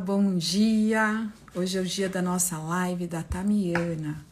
Bom 0.00 0.36
dia! 0.36 1.32
Hoje 1.54 1.78
é 1.78 1.80
o 1.80 1.84
dia 1.84 2.08
da 2.08 2.20
nossa 2.20 2.58
live 2.58 3.06
da 3.06 3.22
Tamiana, 3.22 4.26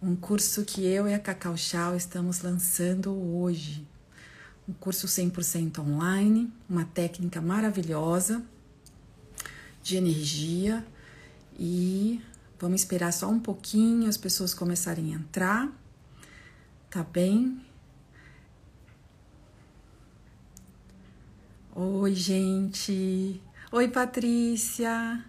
um 0.00 0.16
curso 0.16 0.64
que 0.64 0.82
eu 0.82 1.06
e 1.06 1.12
a 1.12 1.18
Cacau 1.18 1.56
Chau 1.58 1.94
estamos 1.94 2.40
lançando 2.40 3.12
hoje. 3.12 3.86
Um 4.66 4.72
curso 4.72 5.06
100% 5.06 5.80
online, 5.80 6.50
uma 6.68 6.86
técnica 6.86 7.38
maravilhosa 7.38 8.42
de 9.82 9.96
energia 9.96 10.84
e 11.58 12.22
vamos 12.58 12.80
esperar 12.80 13.12
só 13.12 13.28
um 13.28 13.38
pouquinho 13.38 14.08
as 14.08 14.16
pessoas 14.16 14.54
começarem 14.54 15.12
a 15.12 15.18
entrar, 15.18 15.70
tá 16.88 17.02
bem? 17.02 17.60
Oi, 21.74 22.14
gente! 22.14 23.42
Oi, 23.70 23.86
Patrícia. 23.86 25.22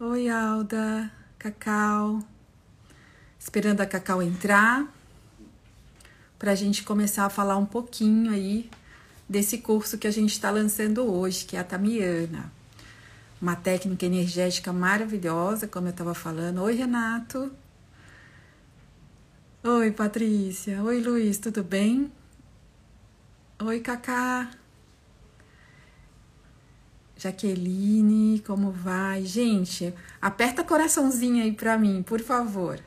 Oi, 0.00 0.28
Alda. 0.28 1.08
Cacau. 1.38 2.18
Esperando 3.38 3.80
a 3.80 3.86
Cacau 3.86 4.20
entrar 4.20 4.92
para 6.36 6.50
a 6.50 6.54
gente 6.56 6.82
começar 6.82 7.26
a 7.26 7.30
falar 7.30 7.56
um 7.56 7.64
pouquinho 7.64 8.32
aí 8.32 8.68
desse 9.28 9.58
curso 9.58 9.96
que 9.96 10.08
a 10.08 10.10
gente 10.10 10.32
está 10.32 10.50
lançando 10.50 11.04
hoje, 11.04 11.44
que 11.44 11.56
é 11.56 11.60
a 11.60 11.64
Tamiana. 11.64 12.52
Uma 13.40 13.54
técnica 13.54 14.04
energética 14.04 14.72
maravilhosa, 14.72 15.68
como 15.68 15.86
eu 15.86 15.92
estava 15.92 16.12
falando. 16.12 16.60
Oi, 16.62 16.74
Renato. 16.74 17.52
Oi, 19.62 19.92
Patrícia. 19.92 20.82
Oi, 20.82 21.00
Luiz, 21.00 21.38
tudo 21.38 21.62
bem? 21.62 22.10
Oi, 23.62 23.78
Cacá. 23.78 24.50
Jaqueline, 27.16 28.40
como 28.40 28.70
vai? 28.70 29.24
Gente, 29.24 29.94
aperta 30.20 30.64
coraçãozinho 30.64 31.42
aí 31.42 31.52
pra 31.52 31.78
mim, 31.78 32.02
por 32.02 32.20
favor. 32.20 32.80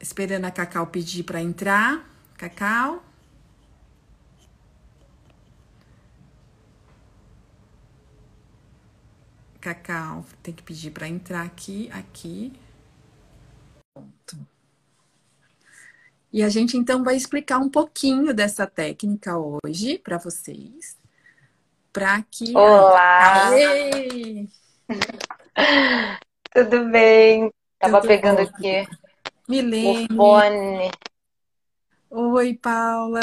Esperando 0.00 0.46
a 0.46 0.50
Cacau 0.50 0.86
pedir 0.86 1.22
para 1.22 1.40
entrar. 1.40 2.08
Cacau. 2.36 3.04
Cacau, 9.60 10.24
tem 10.42 10.54
que 10.54 10.62
pedir 10.62 10.90
para 10.90 11.06
entrar 11.06 11.42
aqui, 11.44 11.90
aqui. 11.92 12.52
Pronto. 13.94 14.46
E 16.32 16.42
a 16.42 16.48
gente 16.48 16.76
então 16.76 17.04
vai 17.04 17.14
explicar 17.14 17.58
um 17.58 17.68
pouquinho 17.68 18.32
dessa 18.32 18.66
técnica 18.66 19.36
hoje 19.36 19.98
para 19.98 20.16
vocês 20.16 20.99
para 21.92 22.22
que. 22.22 22.56
Olá! 22.56 23.50
Tudo 26.52 26.90
bem? 26.90 27.52
Tava 27.78 28.00
Tudo 28.00 28.08
pegando 28.08 28.36
bom. 28.38 28.42
aqui 28.42 28.86
Milene. 29.48 30.06
o 30.10 30.16
fone. 30.16 30.90
Oi, 32.10 32.54
Paula. 32.54 33.20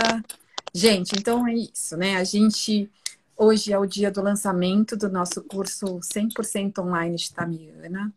Gente, 0.74 1.14
então 1.18 1.48
é 1.48 1.54
isso, 1.54 1.98
né? 1.98 2.16
A 2.18 2.24
gente. 2.24 2.90
Hoje 3.36 3.72
é 3.72 3.78
o 3.78 3.86
dia 3.86 4.10
do 4.10 4.22
lançamento 4.22 4.98
do 4.98 5.10
nosso 5.10 5.44
curso 5.44 6.00
100% 6.00 6.80
online 6.80 7.16
de 7.16 7.32
Tamiana. 7.32 8.12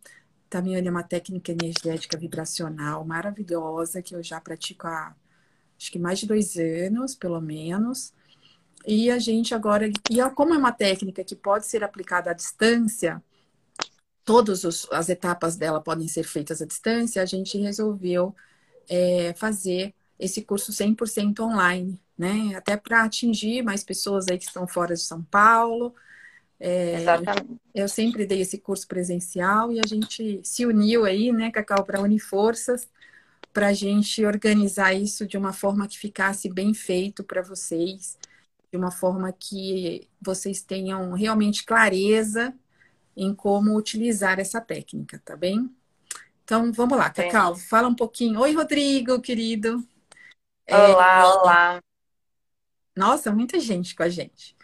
Tamiana 0.48 0.88
é 0.88 0.90
uma 0.90 1.02
técnica 1.02 1.52
energética 1.52 2.16
vibracional 2.16 3.04
maravilhosa 3.04 4.00
que 4.00 4.14
eu 4.14 4.22
já 4.22 4.40
pratico 4.40 4.86
há 4.86 5.14
acho 5.78 5.92
que 5.92 5.98
mais 5.98 6.18
de 6.18 6.26
dois 6.26 6.56
anos, 6.56 7.14
pelo 7.14 7.41
menos. 7.41 8.12
E 8.86 9.10
a 9.10 9.18
gente 9.18 9.54
agora, 9.54 9.86
e 9.88 10.30
como 10.34 10.54
é 10.54 10.58
uma 10.58 10.72
técnica 10.72 11.22
que 11.22 11.36
pode 11.36 11.66
ser 11.66 11.84
aplicada 11.84 12.30
à 12.30 12.34
distância, 12.34 13.22
todas 14.24 14.64
as 14.91 15.08
etapas 15.08 15.56
dela 15.56 15.80
podem 15.80 16.08
ser 16.08 16.24
feitas 16.24 16.62
à 16.62 16.66
distância, 16.66 17.22
a 17.22 17.26
gente 17.26 17.58
resolveu 17.58 18.34
é, 18.88 19.34
fazer 19.34 19.94
esse 20.19 20.42
curso 20.42 20.72
100% 20.72 21.40
online, 21.40 22.00
né? 22.16 22.54
Até 22.54 22.76
para 22.76 23.04
atingir 23.04 23.62
mais 23.62 23.82
pessoas 23.82 24.28
aí 24.28 24.38
que 24.38 24.44
estão 24.44 24.66
fora 24.66 24.94
de 24.94 25.00
São 25.00 25.22
Paulo. 25.22 25.94
É, 26.58 27.00
Exatamente. 27.00 27.60
Eu 27.74 27.88
sempre 27.88 28.26
dei 28.26 28.40
esse 28.40 28.58
curso 28.58 28.86
presencial 28.86 29.72
e 29.72 29.80
a 29.80 29.86
gente 29.86 30.40
se 30.44 30.66
uniu 30.66 31.04
aí, 31.04 31.32
né, 31.32 31.50
Cacau, 31.50 31.84
para 31.84 32.00
unir 32.00 32.19
forças 32.19 32.88
para 33.52 33.69
a 33.69 33.72
gente 33.72 34.24
organizar 34.24 34.94
isso 34.94 35.26
de 35.26 35.36
uma 35.36 35.52
forma 35.52 35.88
que 35.88 35.98
ficasse 35.98 36.48
bem 36.48 36.72
feito 36.72 37.24
para 37.24 37.42
vocês 37.42 38.16
de 38.72 38.78
uma 38.78 38.91
forma 38.91 39.32
que 39.32 40.08
vocês 40.20 40.62
tenham 40.62 41.12
realmente 41.12 41.64
clareza 41.64 42.54
em 43.16 43.34
como 43.34 43.76
utilizar 43.76 44.38
essa 44.38 44.60
técnica, 44.60 45.20
tá 45.25 45.36
bem? 45.36 45.75
Então, 46.44 46.72
vamos 46.72 46.97
lá, 46.97 47.10
Cacau, 47.10 47.56
fala 47.56 47.88
um 47.88 47.94
pouquinho. 47.94 48.41
Oi, 48.41 48.54
Rodrigo, 48.54 49.20
querido. 49.20 49.86
Olá, 50.69 51.20
é... 51.20 51.25
olá. 51.25 51.82
Nossa, 52.97 53.32
muita 53.32 53.58
gente 53.58 53.94
com 53.94 54.03
a 54.03 54.08
gente. 54.08 54.56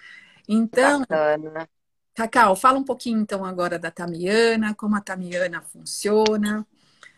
Então, 0.49 1.01
Bacana. 1.01 1.69
Cacau, 2.15 2.57
fala 2.57 2.79
um 2.79 2.85
pouquinho 2.85 3.21
então 3.21 3.45
agora 3.45 3.79
da 3.79 3.91
Tamiana, 3.91 4.75
como 4.75 4.97
a 4.97 5.01
Tamiana 5.01 5.61
funciona, 5.63 6.67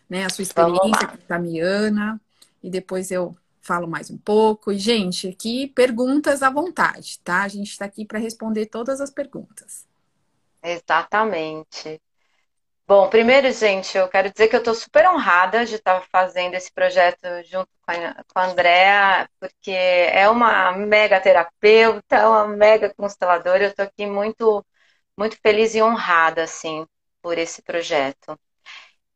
né? 0.09 0.25
A 0.25 0.29
sua 0.29 0.41
experiência 0.41 1.07
com 1.07 1.15
a 1.15 1.27
Tamiana, 1.27 2.21
e 2.61 2.69
depois 2.69 3.09
eu 3.11 3.37
falo 3.69 3.87
mais 3.87 4.09
um 4.09 4.17
pouco. 4.17 4.71
E, 4.71 4.79
gente, 4.79 5.27
aqui 5.27 5.67
perguntas 5.67 6.41
à 6.41 6.49
vontade, 6.49 7.19
tá? 7.19 7.43
A 7.43 7.47
gente 7.47 7.69
está 7.69 7.85
aqui 7.85 8.03
para 8.03 8.17
responder 8.17 8.65
todas 8.65 8.99
as 8.99 9.11
perguntas. 9.11 9.87
Exatamente. 10.63 12.01
Bom, 12.87 13.07
primeiro, 13.09 13.51
gente, 13.51 13.95
eu 13.97 14.09
quero 14.09 14.31
dizer 14.31 14.47
que 14.47 14.55
eu 14.55 14.59
estou 14.59 14.73
super 14.73 15.07
honrada 15.09 15.65
de 15.65 15.75
estar 15.75 16.01
fazendo 16.11 16.55
esse 16.55 16.71
projeto 16.71 17.27
junto 17.45 17.69
com 17.85 17.91
a, 17.91 18.23
com 18.23 18.39
a 18.39 18.45
Andrea, 18.47 19.29
porque 19.39 19.71
é 19.71 20.27
uma 20.29 20.71
mega 20.73 21.21
terapeuta, 21.21 22.27
uma 22.27 22.47
mega 22.47 22.91
consteladora. 22.95 23.65
Eu 23.65 23.69
estou 23.69 23.85
aqui 23.85 24.07
muito, 24.07 24.65
muito 25.17 25.37
feliz 25.41 25.75
e 25.75 25.81
honrada, 25.83 26.43
assim, 26.43 26.85
por 27.21 27.37
esse 27.37 27.61
projeto. 27.61 28.39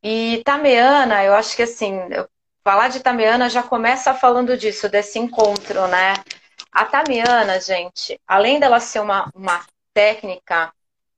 E 0.04 0.42
Tameana, 0.46 1.24
eu 1.24 1.34
acho 1.34 1.56
que 1.56 1.64
assim, 1.64 1.94
eu 2.12 2.30
falar 2.64 2.88
de 2.88 3.02
Tamiana 3.02 3.50
já 3.50 3.62
começa 3.62 4.14
falando 4.14 4.58
disso, 4.58 4.88
desse 4.90 5.20
encontro, 5.20 5.88
né? 5.88 6.14
A 6.72 6.86
Tamiana, 6.86 7.60
gente, 7.60 8.20
além 8.28 8.60
dela 8.60 8.80
ser 8.80 9.00
uma, 9.00 9.30
uma 9.36 9.66
técnica, 9.94 10.74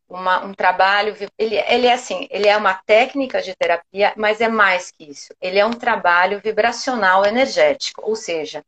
uma, 0.09 0.43
um 0.43 0.53
trabalho, 0.53 1.15
ele, 1.37 1.55
ele 1.55 1.87
é 1.87 1.93
assim, 1.93 2.27
ele 2.29 2.47
é 2.47 2.57
uma 2.57 2.73
técnica 2.73 3.41
de 3.41 3.55
terapia, 3.55 4.13
mas 4.17 4.41
é 4.41 4.47
mais 4.47 4.91
que 4.91 5.09
isso. 5.09 5.33
Ele 5.41 5.59
é 5.59 5.65
um 5.65 5.73
trabalho 5.73 6.41
vibracional 6.41 7.25
energético, 7.25 8.01
ou 8.03 8.15
seja, 8.15 8.63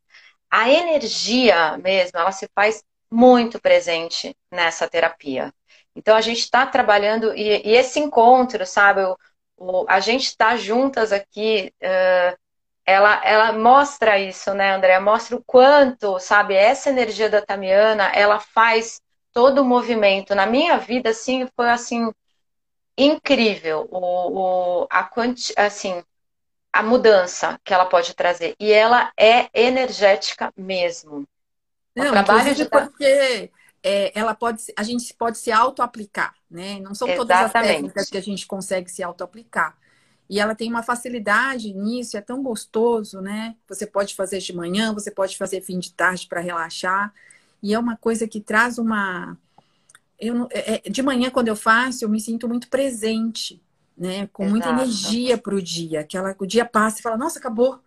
a 0.50 0.70
energia 0.70 1.78
mesmo, 1.78 2.20
ela 2.20 2.32
se 2.32 2.48
faz 2.56 2.84
muito 3.12 3.60
presente 3.60 4.36
nessa 4.52 4.88
terapia. 4.88 5.54
Então 5.96 6.16
a 6.16 6.22
gente 6.22 6.40
está 6.40 6.66
trabalhando 6.66 7.34
e, 7.36 7.62
e, 7.66 7.76
esse 7.76 8.00
encontro, 8.00 8.66
sabe? 8.66 9.02
O, 9.02 9.18
o, 9.58 9.86
a 9.90 10.00
gente 10.00 10.26
está 10.26 10.56
juntas 10.56 11.12
aqui 11.12 11.74
uh, 11.82 12.38
ela, 12.88 13.22
ela 13.26 13.52
mostra 13.52 14.18
isso, 14.18 14.54
né, 14.54 14.74
André? 14.74 14.98
Mostra 14.98 15.36
o 15.36 15.44
quanto, 15.44 16.18
sabe, 16.20 16.56
essa 16.56 16.90
energia 16.90 17.30
da 17.30 17.42
Tamiana, 17.42 18.06
ela 18.06 18.40
faz 18.40 19.02
todo 19.34 19.62
o 19.62 19.66
movimento. 19.66 20.34
Na 20.34 20.46
minha 20.46 20.78
vida, 20.78 21.10
assim, 21.10 21.46
foi 21.54 21.70
assim 21.70 22.10
incrível 22.98 23.88
o, 23.92 24.84
o 24.84 24.88
a 24.90 25.04
quanti, 25.04 25.54
assim 25.58 26.02
a 26.72 26.82
mudança 26.82 27.60
que 27.64 27.74
ela 27.74 27.86
pode 27.86 28.16
trazer 28.16 28.56
e 28.60 28.72
ela 28.72 29.12
é 29.18 29.50
energética 29.54 30.52
mesmo. 30.56 31.28
Não, 31.94 32.08
o 32.08 32.12
trabalho 32.12 32.56
de 32.56 32.66
porque 32.66 33.52
é, 33.84 34.18
ela 34.18 34.34
pode, 34.34 34.64
a 34.78 34.84
gente 34.84 35.14
pode 35.14 35.38
se 35.38 35.52
auto 35.52 35.82
aplicar, 35.82 36.34
né? 36.50 36.80
Não 36.80 36.96
são 36.96 37.08
Exatamente. 37.08 37.28
todas 37.28 37.42
as 37.42 37.52
técnicas 37.52 38.10
que 38.10 38.18
a 38.18 38.22
gente 38.22 38.48
consegue 38.48 38.90
se 38.90 39.04
auto 39.04 39.24
aplicar. 39.24 39.78
E 40.30 40.40
ela 40.40 40.54
tem 40.54 40.70
uma 40.70 40.84
facilidade 40.84 41.74
nisso, 41.74 42.18
é 42.18 42.22
tão 42.22 42.44
gostoso, 42.44 43.22
né? 43.22 43.56
Você 43.68 43.86
pode 43.86 44.14
fazer 44.14 44.40
de 44.40 44.54
manhã, 44.54 44.94
você 44.94 45.10
pode 45.10 45.38
fazer 45.38 45.62
fim 45.62 45.80
de 45.80 45.94
tarde 45.94 46.28
para 46.28 46.42
relaxar. 46.42 47.14
E 47.64 47.74
é 47.74 47.80
uma 47.80 47.96
coisa 47.96 48.28
que 48.28 48.42
traz 48.42 48.78
uma. 48.78 49.38
Eu, 50.20 50.48
é, 50.52 50.88
é, 50.88 50.90
de 50.90 51.02
manhã, 51.02 51.30
quando 51.30 51.48
eu 51.48 51.56
faço, 51.56 52.04
eu 52.04 52.10
me 52.10 52.20
sinto 52.20 52.48
muito 52.48 52.68
presente, 52.68 53.62
né? 53.98 54.28
Com 54.34 54.44
Exato. 54.44 54.52
muita 54.52 54.70
energia 54.70 55.38
para 55.38 55.56
o 55.56 55.62
dia. 55.62 56.02
Aquela, 56.02 56.36
o 56.38 56.46
dia 56.46 56.66
passa 56.66 57.00
e 57.00 57.02
fala, 57.02 57.18
nossa, 57.18 57.40
acabou. 57.40 57.80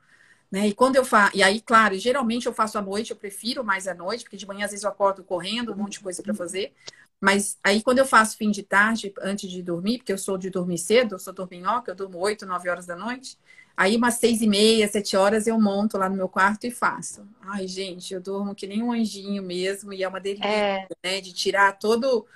Né? 0.50 0.68
E 0.68 0.74
quando 0.74 0.96
eu 0.96 1.04
faço. 1.04 1.36
E 1.36 1.42
aí, 1.42 1.60
claro, 1.60 1.96
geralmente 1.96 2.46
eu 2.46 2.52
faço 2.52 2.76
à 2.78 2.82
noite, 2.82 3.10
eu 3.10 3.16
prefiro 3.16 3.62
mais 3.62 3.86
à 3.86 3.94
noite, 3.94 4.24
porque 4.24 4.36
de 4.36 4.46
manhã 4.46 4.64
às 4.64 4.70
vezes 4.70 4.84
eu 4.84 4.90
acordo 4.90 5.22
correndo, 5.22 5.72
um 5.72 5.76
monte 5.76 5.92
de 5.92 6.00
coisa 6.00 6.22
para 6.22 6.34
fazer. 6.34 6.72
Mas 7.20 7.58
aí 7.62 7.82
quando 7.82 7.98
eu 7.98 8.06
faço 8.06 8.36
fim 8.36 8.50
de 8.50 8.62
tarde, 8.62 9.12
antes 9.20 9.50
de 9.50 9.62
dormir, 9.62 9.98
porque 9.98 10.12
eu 10.12 10.18
sou 10.18 10.38
de 10.38 10.50
dormir 10.50 10.78
cedo, 10.78 11.16
eu 11.16 11.18
sou 11.18 11.32
dorminhoca, 11.32 11.90
eu 11.92 11.94
durmo 11.94 12.18
8, 12.18 12.46
9 12.46 12.68
horas 12.68 12.86
da 12.86 12.96
noite, 12.96 13.38
Aí, 13.80 13.96
umas 13.96 14.16
seis 14.16 14.42
e 14.42 14.46
meia, 14.46 14.86
sete 14.88 15.16
horas, 15.16 15.46
eu 15.46 15.58
monto 15.58 15.96
lá 15.96 16.06
no 16.06 16.14
meu 16.14 16.28
quarto 16.28 16.66
e 16.66 16.70
faço. 16.70 17.26
Ai, 17.40 17.66
gente, 17.66 18.12
eu 18.12 18.20
durmo 18.20 18.54
que 18.54 18.66
nem 18.66 18.82
um 18.82 18.92
anjinho 18.92 19.42
mesmo, 19.42 19.90
e 19.90 20.02
é 20.02 20.08
uma 20.08 20.20
delícia, 20.20 20.46
é. 20.46 20.86
né? 21.02 21.18
De 21.22 21.32
tirar 21.32 21.78
todo 21.78 22.26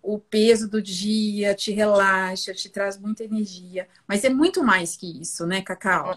o 0.00 0.16
peso 0.16 0.70
do 0.70 0.80
dia, 0.80 1.56
te 1.56 1.72
relaxa, 1.72 2.54
te 2.54 2.68
traz 2.68 2.96
muita 2.96 3.24
energia. 3.24 3.88
Mas 4.06 4.22
é 4.22 4.30
muito 4.30 4.62
mais 4.62 4.96
que 4.96 5.20
isso, 5.20 5.44
né, 5.44 5.60
Cacau? 5.60 6.16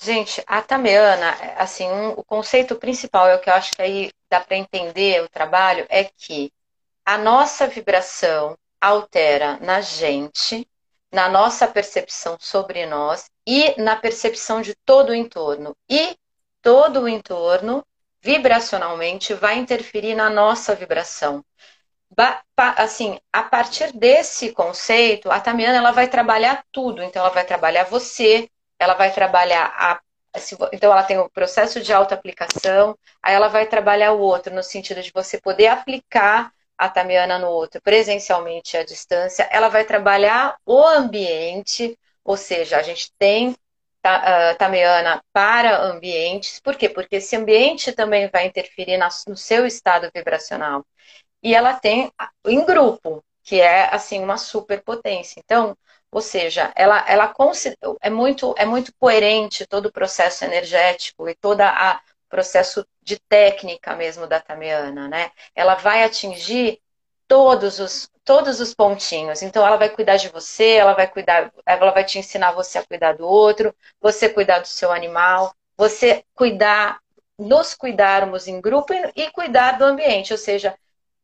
Gente, 0.00 0.42
a 0.48 0.62
Tameana, 0.62 1.30
assim, 1.56 1.88
um, 1.88 2.10
o 2.10 2.24
conceito 2.24 2.74
principal, 2.74 3.28
é 3.28 3.36
o 3.36 3.40
que 3.40 3.48
eu 3.48 3.54
acho 3.54 3.72
que 3.72 3.82
aí 3.82 4.10
dá 4.28 4.40
para 4.40 4.56
entender 4.56 5.22
o 5.22 5.28
trabalho, 5.28 5.86
é 5.88 6.02
que 6.04 6.52
a 7.08 7.16
nossa 7.16 7.66
vibração 7.66 8.54
altera 8.78 9.58
na 9.62 9.80
gente 9.80 10.68
na 11.10 11.26
nossa 11.26 11.66
percepção 11.66 12.36
sobre 12.38 12.84
nós 12.84 13.30
e 13.46 13.80
na 13.80 13.96
percepção 13.96 14.60
de 14.60 14.74
todo 14.84 15.08
o 15.08 15.14
entorno. 15.14 15.74
E 15.88 16.14
todo 16.60 17.00
o 17.00 17.08
entorno, 17.08 17.82
vibracionalmente, 18.20 19.32
vai 19.32 19.56
interferir 19.56 20.14
na 20.14 20.28
nossa 20.28 20.74
vibração. 20.74 21.42
Assim, 22.76 23.18
a 23.32 23.42
partir 23.42 23.90
desse 23.96 24.52
conceito, 24.52 25.30
a 25.30 25.40
Tamiana 25.40 25.78
ela 25.78 25.92
vai 25.92 26.08
trabalhar 26.08 26.62
tudo. 26.70 27.02
Então, 27.02 27.22
ela 27.22 27.32
vai 27.32 27.46
trabalhar 27.46 27.84
você, 27.84 28.50
ela 28.78 28.92
vai 28.92 29.10
trabalhar 29.14 29.72
a 29.74 29.98
então 30.72 30.92
ela 30.92 31.02
tem 31.02 31.18
o 31.18 31.28
processo 31.30 31.80
de 31.80 31.90
auto-aplicação, 31.90 32.96
aí 33.22 33.34
ela 33.34 33.48
vai 33.48 33.66
trabalhar 33.66 34.12
o 34.12 34.20
outro 34.20 34.54
no 34.54 34.62
sentido 34.62 35.02
de 35.02 35.10
você 35.10 35.40
poder 35.40 35.68
aplicar 35.68 36.52
a 36.78 36.88
Tamiana 36.88 37.38
no 37.38 37.48
outro 37.48 37.80
presencialmente 37.82 38.76
à 38.76 38.84
distância, 38.84 39.48
ela 39.50 39.68
vai 39.68 39.84
trabalhar 39.84 40.56
o 40.64 40.80
ambiente, 40.82 41.98
ou 42.24 42.36
seja, 42.36 42.78
a 42.78 42.82
gente 42.82 43.12
tem 43.18 43.50
uh, 43.50 44.56
Tamiana 44.58 45.22
para 45.32 45.82
ambientes, 45.82 46.60
por 46.60 46.76
quê? 46.76 46.88
Porque 46.88 47.16
esse 47.16 47.36
ambiente 47.36 47.92
também 47.92 48.28
vai 48.30 48.46
interferir 48.46 48.98
no 49.26 49.36
seu 49.36 49.66
estado 49.66 50.10
vibracional. 50.14 50.86
E 51.42 51.54
ela 51.54 51.74
tem 51.74 52.12
em 52.46 52.64
grupo, 52.64 53.24
que 53.42 53.60
é 53.60 53.92
assim 53.94 54.22
uma 54.22 54.36
superpotência. 54.36 55.40
Então, 55.44 55.76
ou 56.10 56.20
seja, 56.20 56.72
ela, 56.74 57.04
ela 57.08 57.32
é, 58.00 58.10
muito, 58.10 58.54
é 58.56 58.64
muito 58.64 58.92
coerente 58.98 59.66
todo 59.66 59.86
o 59.86 59.92
processo 59.92 60.44
energético 60.44 61.28
e 61.28 61.34
todo 61.34 61.60
o 61.60 61.64
processo 62.28 62.86
de 63.02 63.18
técnica 63.18 63.96
mesmo 63.96 64.26
da 64.26 64.40
Tamiana, 64.40 65.08
né? 65.08 65.30
Ela 65.54 65.74
vai 65.74 66.04
atingir 66.04 66.80
todos 67.26 67.78
os, 67.78 68.10
todos 68.24 68.60
os 68.60 68.74
pontinhos. 68.74 69.42
Então, 69.42 69.66
ela 69.66 69.76
vai 69.76 69.90
cuidar 69.90 70.16
de 70.16 70.28
você, 70.28 70.72
ela 70.72 70.94
vai 70.94 71.06
cuidar, 71.06 71.52
ela 71.66 71.90
vai 71.90 72.04
te 72.04 72.18
ensinar 72.18 72.52
você 72.52 72.78
a 72.78 72.86
cuidar 72.86 73.12
do 73.16 73.26
outro, 73.26 73.74
você 74.00 74.28
cuidar 74.28 74.60
do 74.60 74.68
seu 74.68 74.90
animal, 74.92 75.54
você 75.76 76.24
cuidar, 76.34 77.00
nos 77.38 77.74
cuidarmos 77.74 78.48
em 78.48 78.60
grupo 78.60 78.92
e, 78.92 79.12
e 79.14 79.30
cuidar 79.30 79.78
do 79.78 79.84
ambiente, 79.84 80.32
ou 80.32 80.38
seja, 80.38 80.74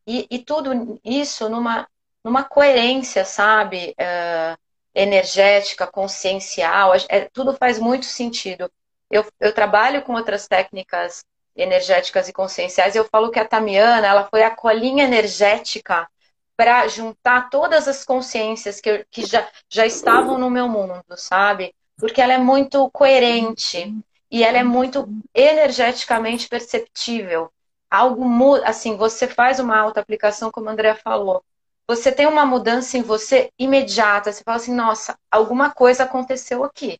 e, 0.07 0.27
e, 0.31 0.39
tudo 0.39 1.01
isso 1.03 1.49
numa, 1.49 1.89
numa 2.23 2.45
coerência, 2.45 3.25
sabe? 3.25 3.95
Uh, 3.99 4.57
energética, 4.95 5.87
consciencial, 5.87 6.93
é, 7.09 7.29
tudo 7.33 7.55
faz 7.55 7.79
muito 7.79 8.07
sentido. 8.07 8.71
Eu, 9.15 9.25
eu 9.39 9.55
trabalho 9.55 10.03
com 10.03 10.15
outras 10.15 10.49
técnicas 10.49 11.25
energéticas 11.55 12.29
e 12.29 12.33
conscienciais, 12.33 12.97
eu 12.97 13.05
falo 13.05 13.31
que 13.31 13.39
a 13.39 13.47
Tamiana, 13.47 14.05
ela 14.05 14.25
foi 14.25 14.43
a 14.43 14.51
colinha 14.51 15.05
energética 15.05 16.09
para 16.57 16.89
juntar 16.89 17.49
todas 17.49 17.87
as 17.87 18.05
consciências 18.05 18.81
que, 18.81 18.91
eu, 18.91 19.05
que 19.09 19.25
já, 19.25 19.49
já 19.69 19.87
estavam 19.87 20.37
no 20.37 20.51
meu 20.51 20.69
mundo, 20.69 21.01
sabe? 21.17 21.73
Porque 21.97 22.21
ela 22.21 22.33
é 22.33 22.39
muito 22.39 22.91
coerente 22.91 23.95
e 24.29 24.43
ela 24.43 24.59
é 24.59 24.65
muito 24.65 25.09
energeticamente 25.33 26.49
perceptível. 26.49 27.53
Algo 27.89 28.25
muda, 28.25 28.67
assim, 28.67 28.97
você 28.97 29.29
faz 29.29 29.61
uma 29.61 29.79
auto 29.79 29.99
aplicação, 29.99 30.51
como 30.51 30.69
a 30.69 30.73
Andrea 30.73 30.97
falou. 30.97 31.45
Você 31.87 32.11
tem 32.11 32.27
uma 32.27 32.45
mudança 32.45 32.99
em 32.99 33.03
você 33.03 33.53
imediata. 33.57 34.33
Você 34.33 34.43
fala 34.43 34.57
assim, 34.57 34.75
nossa, 34.75 35.17
alguma 35.31 35.71
coisa 35.71 36.03
aconteceu 36.03 36.65
aqui. 36.65 36.99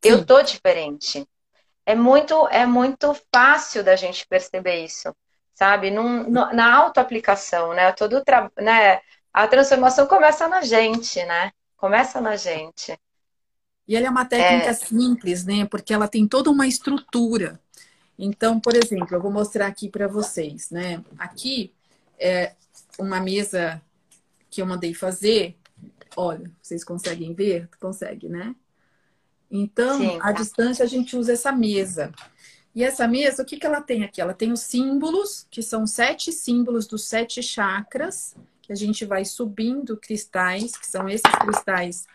Sim. 0.00 0.10
Eu 0.10 0.24
tô 0.24 0.40
diferente 0.42 1.26
é 1.90 1.94
muito, 1.94 2.46
é 2.48 2.64
muito 2.64 3.16
fácil 3.34 3.82
da 3.82 3.96
gente 3.96 4.26
perceber 4.26 4.84
isso, 4.84 5.14
sabe? 5.52 5.90
Num, 5.90 6.22
no, 6.30 6.52
na 6.52 6.72
autoaplicação, 6.72 7.74
né? 7.74 7.90
Todo 7.92 8.22
né? 8.60 9.00
A 9.32 9.46
transformação 9.48 10.06
começa 10.06 10.46
na 10.46 10.62
gente, 10.62 11.22
né? 11.24 11.50
Começa 11.76 12.20
na 12.20 12.36
gente. 12.36 12.96
E 13.88 13.96
ela 13.96 14.06
é 14.06 14.10
uma 14.10 14.24
técnica 14.24 14.70
é... 14.70 14.74
simples, 14.74 15.44
né? 15.44 15.66
Porque 15.66 15.92
ela 15.92 16.06
tem 16.06 16.28
toda 16.28 16.48
uma 16.48 16.66
estrutura. 16.66 17.60
Então, 18.16 18.60
por 18.60 18.76
exemplo, 18.76 19.16
eu 19.16 19.20
vou 19.20 19.32
mostrar 19.32 19.66
aqui 19.66 19.88
para 19.88 20.06
vocês, 20.06 20.70
né? 20.70 21.02
Aqui 21.18 21.74
é 22.18 22.54
uma 22.98 23.18
mesa 23.18 23.82
que 24.48 24.62
eu 24.62 24.66
mandei 24.66 24.94
fazer. 24.94 25.56
Olha, 26.16 26.50
vocês 26.62 26.84
conseguem 26.84 27.34
ver? 27.34 27.68
Consegue, 27.80 28.28
né? 28.28 28.54
Então, 29.50 29.98
Sim, 29.98 30.18
tá. 30.18 30.32
distância, 30.32 30.84
a 30.84 30.88
gente 30.88 31.16
usa 31.16 31.32
essa 31.32 31.50
mesa. 31.50 32.12
E 32.74 32.84
essa 32.84 33.08
mesa, 33.08 33.42
o 33.42 33.46
que, 33.46 33.58
que 33.58 33.66
ela 33.66 33.80
tem 33.80 34.04
aqui? 34.04 34.20
Ela 34.20 34.32
tem 34.32 34.52
os 34.52 34.60
símbolos, 34.60 35.46
que 35.50 35.62
são 35.62 35.86
sete 35.86 36.30
símbolos 36.30 36.86
dos 36.86 37.04
sete 37.04 37.42
chakras, 37.42 38.36
que 38.62 38.72
a 38.72 38.76
gente 38.76 39.04
vai 39.04 39.24
subindo 39.24 39.96
cristais, 39.96 40.76
que 40.76 40.86
são 40.86 41.08
esses 41.08 41.32
cristais 41.40 42.06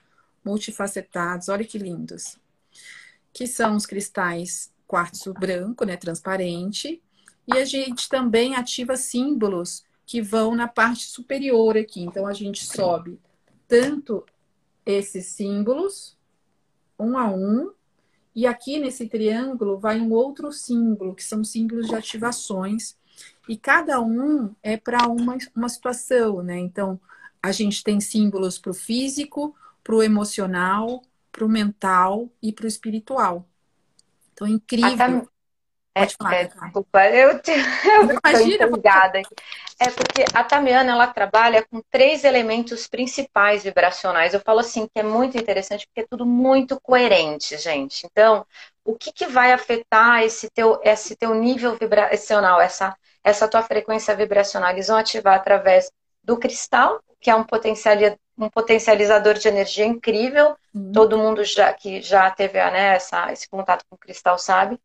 multifacetados, 0.44 1.50
olha 1.50 1.66
que 1.66 1.78
lindos. 1.78 2.38
Que 3.34 3.46
são 3.46 3.76
os 3.76 3.86
cristais 3.86 4.72
quartzo 4.88 5.34
branco, 5.34 5.84
né, 5.84 5.98
transparente. 5.98 7.02
E 7.48 7.58
a 7.58 7.66
gente 7.66 8.08
também 8.08 8.56
ativa 8.56 8.96
símbolos 8.96 9.84
que 10.06 10.22
vão 10.22 10.56
na 10.56 10.68
parte 10.68 11.06
superior 11.06 11.76
aqui. 11.76 12.02
Então, 12.02 12.26
a 12.26 12.34
gente 12.34 12.66
sobe 12.66 13.20
tanto 13.68 14.24
esses 14.86 15.26
símbolos, 15.28 16.15
um 17.00 17.18
a 17.18 17.30
um. 17.30 17.72
E 18.36 18.46
aqui 18.46 18.80
nesse 18.80 19.08
triângulo 19.08 19.78
vai 19.78 20.00
um 20.00 20.12
outro 20.12 20.52
símbolo, 20.52 21.16
que 21.16 21.24
são 21.24 21.44
símbolos 21.44 21.88
de 21.88 21.96
ativações. 21.96 22.98
E 23.48 23.56
cada 23.56 24.02
um 24.02 24.54
é 24.62 24.76
para 24.76 25.08
uma, 25.08 25.38
uma 25.56 25.70
situação, 25.70 26.44
né? 26.44 26.60
Então, 26.60 27.00
a 27.42 27.52
gente 27.52 27.84
tem 27.84 28.02
símbolos 28.02 28.58
para 28.58 28.72
o 28.72 28.74
físico, 28.74 29.56
para 29.84 29.96
o 29.96 30.04
emocional, 30.04 31.02
para 31.32 31.46
o 31.46 31.50
mental 31.50 32.30
e 32.42 32.52
para 32.52 32.66
o 32.66 32.68
espiritual. 32.68 33.48
Então, 34.34 34.48
é 34.48 34.50
incrível. 34.50 35.30
Pode 35.96 36.14
é, 36.14 36.16
falar, 36.18 36.36
é, 36.36 36.44
desculpa, 36.44 37.08
eu, 37.08 37.42
te, 37.42 37.52
eu 37.88 38.20
Imagina, 38.22 38.66
empolgada. 38.66 39.22
É 39.80 39.90
porque 39.90 40.26
a 40.34 40.44
Tamiana 40.44 40.92
ela 40.92 41.08
trabalha 41.08 41.66
com 41.66 41.82
três 41.90 42.26
elementos 42.26 42.86
principais 42.86 43.64
vibracionais. 43.64 44.34
Eu 44.34 44.42
falo 44.42 44.60
assim 44.60 44.88
que 44.88 45.00
é 45.00 45.04
muito 45.04 45.38
interessante 45.38 45.88
porque 45.88 46.02
é 46.02 46.08
tudo 46.10 46.26
muito 46.26 46.80
coerente, 46.82 47.58
gente. 47.58 48.06
Então, 48.06 48.46
o 48.84 48.94
que, 48.94 49.12
que 49.12 49.26
vai 49.26 49.54
afetar 49.54 50.22
esse 50.22 50.50
teu, 50.50 50.82
esse 50.84 51.16
teu 51.16 51.34
nível 51.34 51.78
vibracional, 51.78 52.60
essa, 52.60 52.94
essa 53.24 53.48
tua 53.48 53.64
frequência 53.64 54.14
vibracional? 54.14 54.72
Eles 54.72 54.88
vão 54.88 54.98
ativar 54.98 55.36
através 55.36 55.90
do 56.22 56.38
cristal, 56.38 57.02
que 57.22 57.30
é 57.30 57.36
um, 57.36 57.46
um 58.38 58.50
potencializador 58.50 59.36
de 59.36 59.48
energia 59.48 59.86
incrível. 59.86 60.58
Uhum. 60.74 60.92
Todo 60.92 61.18
mundo 61.18 61.42
já, 61.46 61.72
que 61.74 62.02
já 62.02 62.30
teve 62.32 62.60
né, 62.72 62.96
essa, 62.96 63.32
esse 63.32 63.48
contato 63.48 63.86
com 63.90 63.96
o 63.96 64.00
cristal 64.00 64.38
sabe 64.38 64.78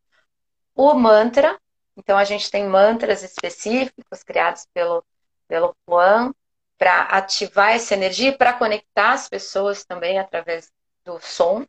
o 0.81 0.93
mantra. 0.93 1.59
Então, 1.95 2.17
a 2.17 2.23
gente 2.23 2.49
tem 2.49 2.65
mantras 2.65 3.23
específicos 3.23 4.23
criados 4.23 4.65
pelo, 4.73 5.03
pelo 5.47 5.75
Juan 5.87 6.33
para 6.77 7.01
ativar 7.03 7.73
essa 7.73 7.93
energia 7.93 8.29
e 8.29 8.37
para 8.37 8.53
conectar 8.53 9.11
as 9.11 9.29
pessoas 9.29 9.85
também 9.85 10.17
através 10.17 10.71
do 11.05 11.19
som. 11.19 11.65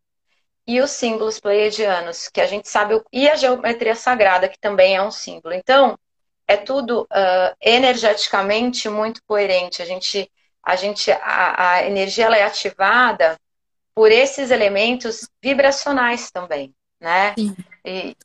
E 0.67 0.81
os 0.81 0.93
símbolos 0.93 1.41
pleiadianos, 1.41 2.29
que 2.29 2.41
a 2.41 2.47
gente 2.47 2.69
sabe, 2.69 3.03
e 3.13 3.29
a 3.29 3.35
geometria 3.35 3.97
sagrada, 3.97 4.49
que 4.49 4.59
também 4.59 4.97
é 4.97 5.03
um 5.03 5.11
símbolo. 5.11 5.55
Então, 5.55 5.99
é 6.47 6.57
tudo 6.57 7.03
uh, 7.03 7.57
energeticamente 7.61 8.89
muito 8.89 9.21
coerente. 9.25 9.83
A 9.83 9.85
gente, 9.85 10.31
a, 10.63 10.77
gente, 10.77 11.11
a, 11.11 11.73
a 11.73 11.87
energia 11.87 12.27
ela 12.27 12.37
é 12.37 12.45
ativada 12.45 13.37
por 13.95 14.11
esses 14.11 14.51
elementos 14.51 15.29
vibracionais 15.43 16.31
também, 16.31 16.75
né? 17.01 17.35
Sim. 17.37 17.57
E, 17.85 18.17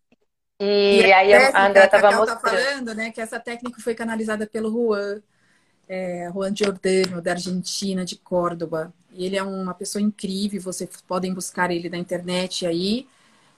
e, 0.60 1.02
e 1.02 1.14
aí 1.14 1.34
a 1.34 1.68
André 1.68 1.86
estava 1.86 2.10
tá 2.10 2.18
mostrando. 2.18 2.42
Tá 2.42 2.50
falando, 2.50 2.96
né, 2.96 3.12
que 3.12 3.22
essa 3.22 3.40
técnica 3.40 3.80
foi 3.82 3.94
canalizada 3.94 4.48
pelo 4.48 4.72
Juan, 4.72 5.22
é, 5.88 6.30
Juan 6.34 6.56
Giordano, 6.56 7.22
da 7.22 7.32
Argentina, 7.32 8.04
de 8.04 8.16
Córdoba. 8.18 8.94
E 9.12 9.26
ele 9.26 9.36
é 9.38 9.44
uma 9.44 9.74
pessoa 9.74 10.02
incrível, 10.02 10.62
vocês 10.62 10.90
podem 11.08 11.34
buscar 11.34 11.72
ele 11.72 11.90
na 11.90 11.98
internet 11.98 12.66
aí. 12.66 13.08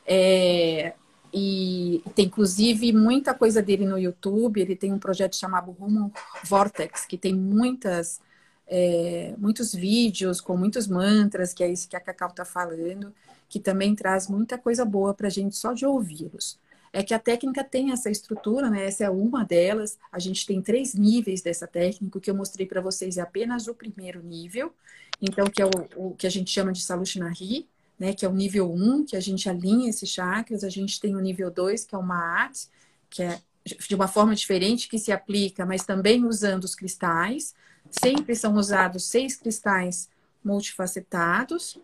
É, 0.05 0.93
e 1.33 2.01
tem 2.15 2.25
inclusive 2.25 2.91
muita 2.93 3.33
coisa 3.33 3.61
dele 3.61 3.85
no 3.85 3.97
YouTube. 3.97 4.61
Ele 4.61 4.75
tem 4.75 4.91
um 4.93 4.99
projeto 4.99 5.35
chamado 5.35 5.75
Human 5.79 6.11
Vortex, 6.43 7.05
que 7.05 7.17
tem 7.17 7.33
muitas, 7.33 8.19
é, 8.67 9.33
muitos 9.37 9.73
vídeos 9.73 10.41
com 10.41 10.57
muitos 10.57 10.87
mantras, 10.87 11.53
que 11.53 11.63
é 11.63 11.71
isso 11.71 11.87
que 11.89 11.95
a 11.95 11.99
Cacau 12.01 12.29
está 12.29 12.45
falando. 12.45 13.13
que 13.49 13.59
também 13.59 13.95
traz 13.95 14.27
muita 14.27 14.57
coisa 14.57 14.85
boa 14.85 15.13
para 15.13 15.27
a 15.27 15.29
gente 15.31 15.55
só 15.57 15.73
de 15.73 15.85
ouvi-los. 15.85 16.59
É 16.91 17.03
que 17.03 17.13
a 17.13 17.19
técnica 17.19 17.63
tem 17.63 17.91
essa 17.91 18.09
estrutura, 18.09 18.69
né? 18.69 18.85
Essa 18.85 19.05
é 19.05 19.09
uma 19.09 19.43
delas. 19.43 19.97
A 20.11 20.19
gente 20.19 20.45
tem 20.45 20.61
três 20.61 20.93
níveis 20.93 21.41
dessa 21.41 21.67
técnica. 21.67 22.17
O 22.17 22.21
que 22.21 22.29
eu 22.29 22.35
mostrei 22.35 22.65
para 22.65 22.81
vocês 22.81 23.17
é 23.17 23.21
apenas 23.21 23.67
o 23.67 23.75
primeiro 23.75 24.23
nível. 24.23 24.73
Então, 25.21 25.45
que 25.47 25.61
é 25.61 25.65
o, 25.65 25.71
o 25.95 26.15
que 26.15 26.25
a 26.25 26.29
gente 26.29 26.49
chama 26.49 26.71
de 26.71 26.81
Salushnari, 26.81 27.67
né? 27.97 28.13
Que 28.13 28.25
é 28.25 28.29
o 28.29 28.33
nível 28.33 28.71
1, 28.71 29.05
que 29.05 29.15
a 29.15 29.19
gente 29.19 29.49
alinha 29.49 29.89
esses 29.89 30.09
chakras. 30.09 30.63
A 30.63 30.69
gente 30.69 30.99
tem 30.99 31.15
o 31.15 31.19
nível 31.19 31.51
2, 31.51 31.85
que 31.85 31.93
é 31.93 31.97
o 31.97 32.03
Maat, 32.03 32.67
que 33.09 33.21
é 33.21 33.39
de 33.87 33.95
uma 33.95 34.07
forma 34.07 34.33
diferente 34.33 34.87
que 34.87 34.97
se 34.97 35.11
aplica, 35.11 35.65
mas 35.65 35.85
também 35.85 36.25
usando 36.25 36.63
os 36.63 36.75
cristais. 36.75 37.53
Sempre 37.91 38.35
são 38.35 38.55
usados 38.55 39.05
seis 39.05 39.35
cristais 39.35 40.09
multifacetados 40.43 41.77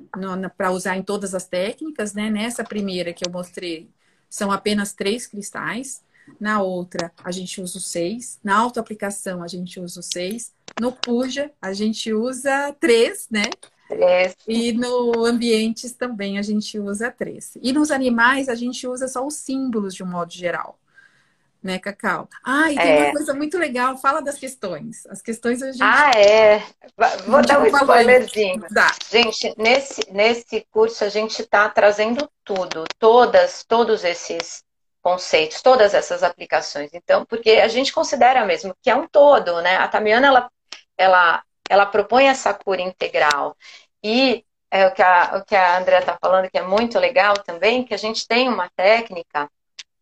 para 0.57 0.71
usar 0.71 0.97
em 0.97 1.03
todas 1.03 1.35
as 1.35 1.45
técnicas, 1.45 2.13
né? 2.13 2.29
Nessa 2.29 2.63
primeira 2.63 3.13
que 3.13 3.27
eu 3.27 3.31
mostrei, 3.31 3.89
são 4.29 4.51
apenas 4.51 4.94
três 4.94 5.27
cristais. 5.27 6.03
Na 6.39 6.62
outra, 6.62 7.12
a 7.24 7.32
gente 7.32 7.62
usa 7.62 7.77
os 7.77 7.88
seis. 7.88 8.39
Na 8.44 8.58
autoaplicação, 8.58 9.44
a 9.44 9.48
gente 9.48 9.79
usa 9.79 10.00
os 10.00 10.08
seis. 10.08 10.53
No 10.79 10.91
Puja, 10.91 11.51
a 11.62 11.72
gente 11.72 12.12
usa 12.13 12.75
três, 12.79 13.27
né? 13.29 13.44
Três. 13.88 14.36
E 14.48 14.74
no 14.74 15.25
ambientes 15.25 15.91
também 15.91 16.39
a 16.39 16.41
gente 16.41 16.79
usa 16.79 17.12
três. 17.12 17.55
E 17.62 17.72
nos 17.72 17.91
animais, 17.91 18.50
a 18.50 18.55
gente 18.55 18.88
usa 18.88 19.08
só 19.08 19.25
os 19.25 19.36
símbolos 19.36 19.94
de 19.94 20.03
um 20.03 20.08
modo 20.08 20.34
geral 20.34 20.79
né, 21.65 21.79
Cacau? 21.79 22.29
Ah, 22.43 22.72
e 22.72 22.75
tem 22.75 22.91
é. 22.91 23.03
uma 23.05 23.12
coisa 23.13 23.34
muito 23.34 23.57
legal, 23.57 23.98
fala 23.98 24.22
das 24.22 24.38
questões. 24.38 25.05
As 25.07 25.19
questões 25.19 25.63
a 25.63 25.72
gente. 25.72 25.81
Ah, 25.81 26.12
é. 26.15 26.63
Vou 27.25 27.41
dar 27.41 27.60
um 27.60 27.65
spoilerzinho. 27.65 28.63
Dá. 28.69 28.93
Gente, 29.10 29.51
nesse, 29.57 30.01
nesse 30.12 30.65
curso 30.72 31.03
a 31.03 31.10
gente 31.10 31.41
está 31.41 31.67
trazendo 31.67 32.29
tudo, 32.43 32.86
todas, 33.00 33.63
todos 33.67 34.03
esses 34.03 34.63
conceitos, 35.01 35.62
todas 35.63 35.95
essas 35.95 36.22
aplicações. 36.22 36.91
Então, 36.93 37.25
porque 37.25 37.51
a 37.51 37.67
gente 37.67 37.91
considera 37.91 38.45
mesmo 38.45 38.75
que 38.81 38.89
é 38.89 38.95
um 38.95 39.07
todo, 39.07 39.60
né? 39.62 39.77
A 39.77 39.88
Tamiana, 39.88 40.27
ela, 40.27 40.51
ela, 40.95 41.43
ela 41.67 41.86
propõe 41.88 42.27
essa 42.27 42.53
cura 42.53 42.81
integral. 42.81 43.57
E 44.03 44.45
é 44.69 44.86
o 44.86 44.93
que 44.93 45.01
a, 45.01 45.38
o 45.38 45.45
que 45.45 45.55
a 45.55 45.79
Andrea 45.79 46.00
está 46.00 46.15
falando, 46.22 46.50
que 46.50 46.60
é 46.60 46.62
muito 46.62 47.00
legal 47.00 47.34
também, 47.39 47.84
que 47.84 47.93
a 47.93 47.98
gente 47.98 48.27
tem 48.27 48.48
uma 48.48 48.69
técnica 48.75 49.50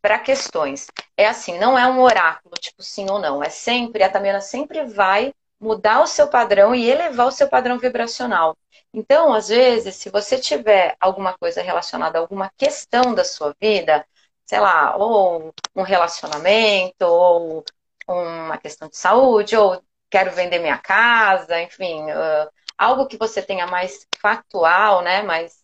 para 0.03 0.19
questões. 0.19 0.87
É 1.15 1.25
assim, 1.25 1.57
não 1.57 1.79
é 1.79 1.87
um 1.87 2.01
oráculo, 2.01 2.53
tipo 2.59 2.83
sim 2.83 3.09
ou 3.09 3.19
não. 3.19 3.41
É 3.41 3.49
sempre, 3.49 4.03
a 4.03 4.09
Tamiana 4.09 4.41
sempre 4.41 4.83
vai 4.85 5.33
mudar 5.57 6.01
o 6.01 6.07
seu 6.07 6.27
padrão 6.27 6.75
e 6.75 6.89
elevar 6.91 7.27
o 7.27 7.31
seu 7.31 7.47
padrão 7.47 7.79
vibracional. 7.79 8.57
Então, 8.93 9.33
às 9.33 9.47
vezes, 9.47 9.95
se 9.95 10.09
você 10.09 10.37
tiver 10.37 10.97
alguma 10.99 11.37
coisa 11.37 11.61
relacionada 11.61 12.17
a 12.17 12.21
alguma 12.21 12.51
questão 12.57 13.15
da 13.15 13.23
sua 13.23 13.55
vida, 13.61 14.05
sei 14.45 14.59
lá, 14.59 14.97
ou 14.97 15.53
um 15.73 15.83
relacionamento, 15.83 17.05
ou 17.05 17.63
uma 18.05 18.57
questão 18.57 18.89
de 18.89 18.97
saúde, 18.97 19.55
ou 19.55 19.81
quero 20.09 20.31
vender 20.31 20.59
minha 20.59 20.77
casa, 20.77 21.61
enfim, 21.61 22.03
uh, 22.11 22.51
algo 22.77 23.07
que 23.07 23.17
você 23.17 23.41
tenha 23.41 23.65
mais 23.67 24.05
factual, 24.19 25.01
né, 25.01 25.21
mais, 25.21 25.63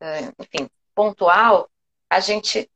uh, 0.00 0.32
enfim, 0.38 0.70
pontual, 0.94 1.68
a 2.08 2.20
gente 2.20 2.70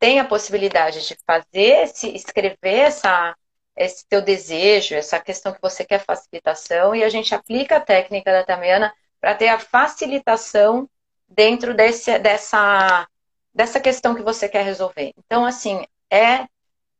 tem 0.00 0.18
a 0.18 0.24
possibilidade 0.24 1.06
de 1.06 1.16
fazer, 1.26 1.86
se 1.88 2.08
escrever 2.16 2.58
essa, 2.62 3.36
esse 3.76 4.04
teu 4.08 4.20
desejo, 4.20 4.94
essa 4.96 5.20
questão 5.20 5.52
que 5.52 5.60
você 5.60 5.84
quer 5.84 6.04
facilitação, 6.04 6.94
e 6.94 7.04
a 7.04 7.08
gente 7.08 7.34
aplica 7.34 7.76
a 7.76 7.80
técnica 7.80 8.32
da 8.32 8.42
Tamiana 8.42 8.92
para 9.20 9.34
ter 9.34 9.48
a 9.48 9.58
facilitação 9.58 10.88
dentro 11.28 11.74
desse, 11.74 12.18
dessa, 12.18 13.06
dessa 13.54 13.78
questão 13.78 14.14
que 14.14 14.22
você 14.22 14.48
quer 14.48 14.64
resolver. 14.64 15.12
Então, 15.18 15.44
assim, 15.44 15.84
é 16.10 16.46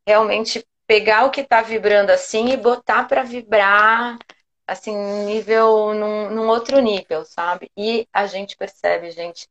realmente 0.06 0.64
pegar 0.86 1.24
o 1.24 1.30
que 1.30 1.40
está 1.40 1.62
vibrando 1.62 2.10
assim 2.10 2.50
e 2.50 2.56
botar 2.56 3.04
para 3.04 3.22
vibrar 3.22 4.18
assim, 4.66 4.94
nível, 5.24 5.92
num, 5.94 6.30
num 6.30 6.48
outro 6.48 6.78
nível, 6.80 7.24
sabe? 7.24 7.70
E 7.76 8.06
a 8.12 8.26
gente 8.26 8.56
percebe, 8.56 9.10
gente, 9.10 9.48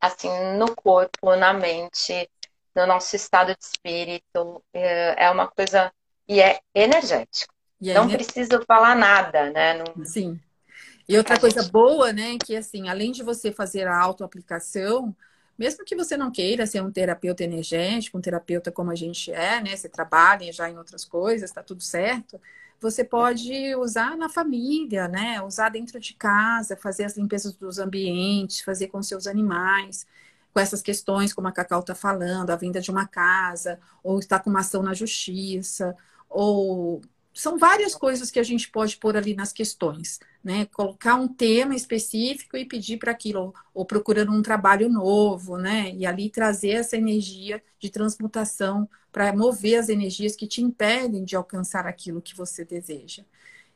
assim, 0.00 0.30
no 0.56 0.74
corpo, 0.74 1.36
na 1.36 1.52
mente, 1.52 2.28
no 2.76 2.86
nosso 2.86 3.16
estado 3.16 3.56
de 3.56 3.64
espírito. 3.64 4.62
É, 4.72 5.24
é 5.24 5.30
uma 5.30 5.48
coisa. 5.48 5.90
E 6.28 6.40
é 6.40 6.60
energético. 6.74 7.54
E 7.80 7.90
é 7.90 7.94
não 7.94 8.04
ener... 8.04 8.16
preciso 8.16 8.62
falar 8.66 8.94
nada, 8.94 9.50
né? 9.50 9.82
Não... 9.82 10.04
Sim. 10.04 10.38
E 11.08 11.16
outra 11.16 11.36
a 11.36 11.40
coisa 11.40 11.62
gente... 11.62 11.72
boa, 11.72 12.12
né, 12.12 12.36
que 12.44 12.56
assim, 12.56 12.88
além 12.88 13.12
de 13.12 13.22
você 13.22 13.52
fazer 13.52 13.86
a 13.86 13.96
autoaplicação, 13.96 15.14
mesmo 15.56 15.84
que 15.84 15.94
você 15.94 16.16
não 16.16 16.32
queira 16.32 16.66
ser 16.66 16.82
um 16.82 16.90
terapeuta 16.90 17.44
energético, 17.44 18.18
um 18.18 18.20
terapeuta 18.20 18.72
como 18.72 18.90
a 18.90 18.94
gente 18.96 19.30
é, 19.30 19.62
né, 19.62 19.76
você 19.76 19.88
trabalha 19.88 20.52
já 20.52 20.68
em 20.68 20.76
outras 20.76 21.04
coisas, 21.04 21.52
tá 21.52 21.62
tudo 21.62 21.80
certo, 21.80 22.40
você 22.80 23.04
pode 23.04 23.76
usar 23.76 24.16
na 24.16 24.28
família, 24.28 25.06
né, 25.06 25.40
usar 25.42 25.68
dentro 25.68 26.00
de 26.00 26.12
casa, 26.14 26.76
fazer 26.76 27.04
as 27.04 27.16
limpezas 27.16 27.54
dos 27.54 27.78
ambientes, 27.78 28.60
fazer 28.60 28.88
com 28.88 29.00
seus 29.00 29.28
animais 29.28 30.04
com 30.56 30.60
essas 30.60 30.80
questões, 30.80 31.34
como 31.34 31.48
a 31.48 31.52
Cacau 31.52 31.80
está 31.80 31.94
falando, 31.94 32.48
a 32.48 32.56
venda 32.56 32.80
de 32.80 32.90
uma 32.90 33.06
casa, 33.06 33.78
ou 34.02 34.18
está 34.18 34.38
com 34.38 34.48
uma 34.48 34.60
ação 34.60 34.82
na 34.82 34.94
justiça, 34.94 35.94
ou 36.30 37.02
são 37.34 37.58
várias 37.58 37.94
coisas 37.94 38.30
que 38.30 38.38
a 38.38 38.42
gente 38.42 38.70
pode 38.70 38.96
pôr 38.96 39.18
ali 39.18 39.34
nas 39.34 39.52
questões, 39.52 40.18
né? 40.42 40.64
Colocar 40.72 41.16
um 41.16 41.28
tema 41.28 41.74
específico 41.74 42.56
e 42.56 42.64
pedir 42.64 42.96
para 42.96 43.12
aquilo, 43.12 43.52
ou, 43.74 43.84
procurando 43.84 44.32
um 44.32 44.40
trabalho 44.40 44.88
novo, 44.88 45.58
né? 45.58 45.92
E 45.94 46.06
ali 46.06 46.30
trazer 46.30 46.70
essa 46.70 46.96
energia 46.96 47.62
de 47.78 47.90
transmutação 47.90 48.88
para 49.12 49.36
mover 49.36 49.78
as 49.78 49.90
energias 49.90 50.34
que 50.34 50.46
te 50.46 50.62
impedem 50.62 51.22
de 51.22 51.36
alcançar 51.36 51.86
aquilo 51.86 52.22
que 52.22 52.34
você 52.34 52.64
deseja. 52.64 53.22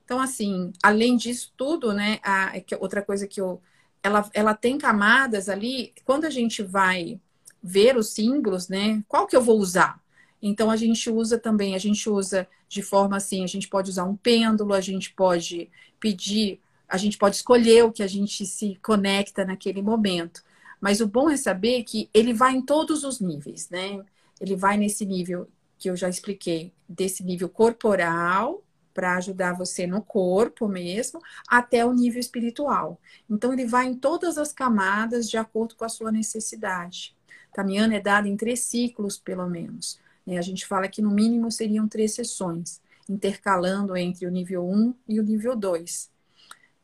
Então, 0.03 0.19
assim, 0.19 0.73
além 0.83 1.19
disso 1.19 1.53
tudo, 1.59 1.93
né? 1.93 2.21
A, 2.23 2.57
é 2.57 2.65
outra 2.81 3.03
coisa 3.03 3.27
que 3.27 3.39
eu 3.39 3.61
ela, 4.03 4.29
ela 4.33 4.55
tem 4.55 4.79
camadas 4.79 5.49
ali. 5.49 5.93
Quando 6.05 6.25
a 6.25 6.31
gente 6.31 6.63
vai 6.63 7.21
ver 7.63 7.97
os 7.97 8.11
símbolos, 8.11 8.69
né? 8.69 9.03
Qual 9.07 9.27
que 9.27 9.37
eu 9.37 9.43
vou 9.43 9.59
usar? 9.59 10.01
Então 10.43 10.71
a 10.71 10.77
gente 10.77 11.11
usa 11.11 11.39
também, 11.39 11.75
a 11.75 11.79
gente 11.79 12.09
usa 12.09 12.49
de 12.69 12.83
forma 12.83 13.17
assim, 13.17 13.45
a 13.45 13.47
gente 13.47 13.69
pode 13.69 13.91
usar 13.91 14.05
um 14.05 14.17
pêndulo, 14.17 14.73
a 14.73 14.81
gente 14.81 15.13
pode 15.13 15.69
pedir, 15.99 16.59
a 16.89 16.97
gente 16.97 17.19
pode 17.19 17.37
escolher 17.37 17.85
o 17.85 17.93
que 17.93 18.03
a 18.03 18.07
gente 18.07 18.47
se 18.47 18.79
conecta 18.83 19.45
naquele 19.45 19.83
momento. 19.83 20.43
Mas 20.81 21.01
o 21.01 21.07
bom 21.07 21.29
é 21.29 21.37
saber 21.37 21.85
que 21.85 22.09
ele 22.15 22.33
vai 22.33 22.55
em 22.55 22.63
todos 22.63 23.05
os 23.05 23.21
níveis, 23.21 23.69
né? 23.69 24.03
Ele 24.41 24.57
vai 24.57 24.79
nesse 24.79 25.05
nível 25.05 25.47
que 25.79 25.91
eu 25.91 25.97
já 25.97 26.09
expliquei, 26.09 26.73
desse 26.89 27.23
nível 27.23 27.49
corporal, 27.49 28.63
para 29.01 29.17
ajudar 29.17 29.55
você 29.55 29.87
no 29.87 30.03
corpo 30.03 30.69
mesmo, 30.69 31.23
até 31.49 31.87
o 31.87 31.93
nível 31.95 32.21
espiritual. 32.21 33.01
Então, 33.31 33.51
ele 33.51 33.65
vai 33.65 33.87
em 33.87 33.95
todas 33.95 34.37
as 34.37 34.53
camadas 34.53 35.31
de 35.31 35.39
acordo 35.39 35.75
com 35.75 35.87
a 35.87 35.89
sua 35.89 36.13
necessidade. 36.13 37.17
Tamiana 37.51 37.95
é 37.95 38.01
dada 38.01 38.29
em 38.29 38.37
três 38.37 38.61
ciclos, 38.61 39.17
pelo 39.17 39.49
menos. 39.49 39.99
Né? 40.27 40.37
A 40.37 40.43
gente 40.43 40.67
fala 40.67 40.87
que 40.87 41.01
no 41.01 41.11
mínimo 41.11 41.51
seriam 41.51 41.89
três 41.89 42.13
sessões, 42.13 42.83
intercalando 43.09 43.97
entre 43.97 44.27
o 44.27 44.31
nível 44.31 44.69
1 44.69 44.95
e 45.09 45.19
o 45.19 45.23
nível 45.23 45.57
2. 45.57 46.11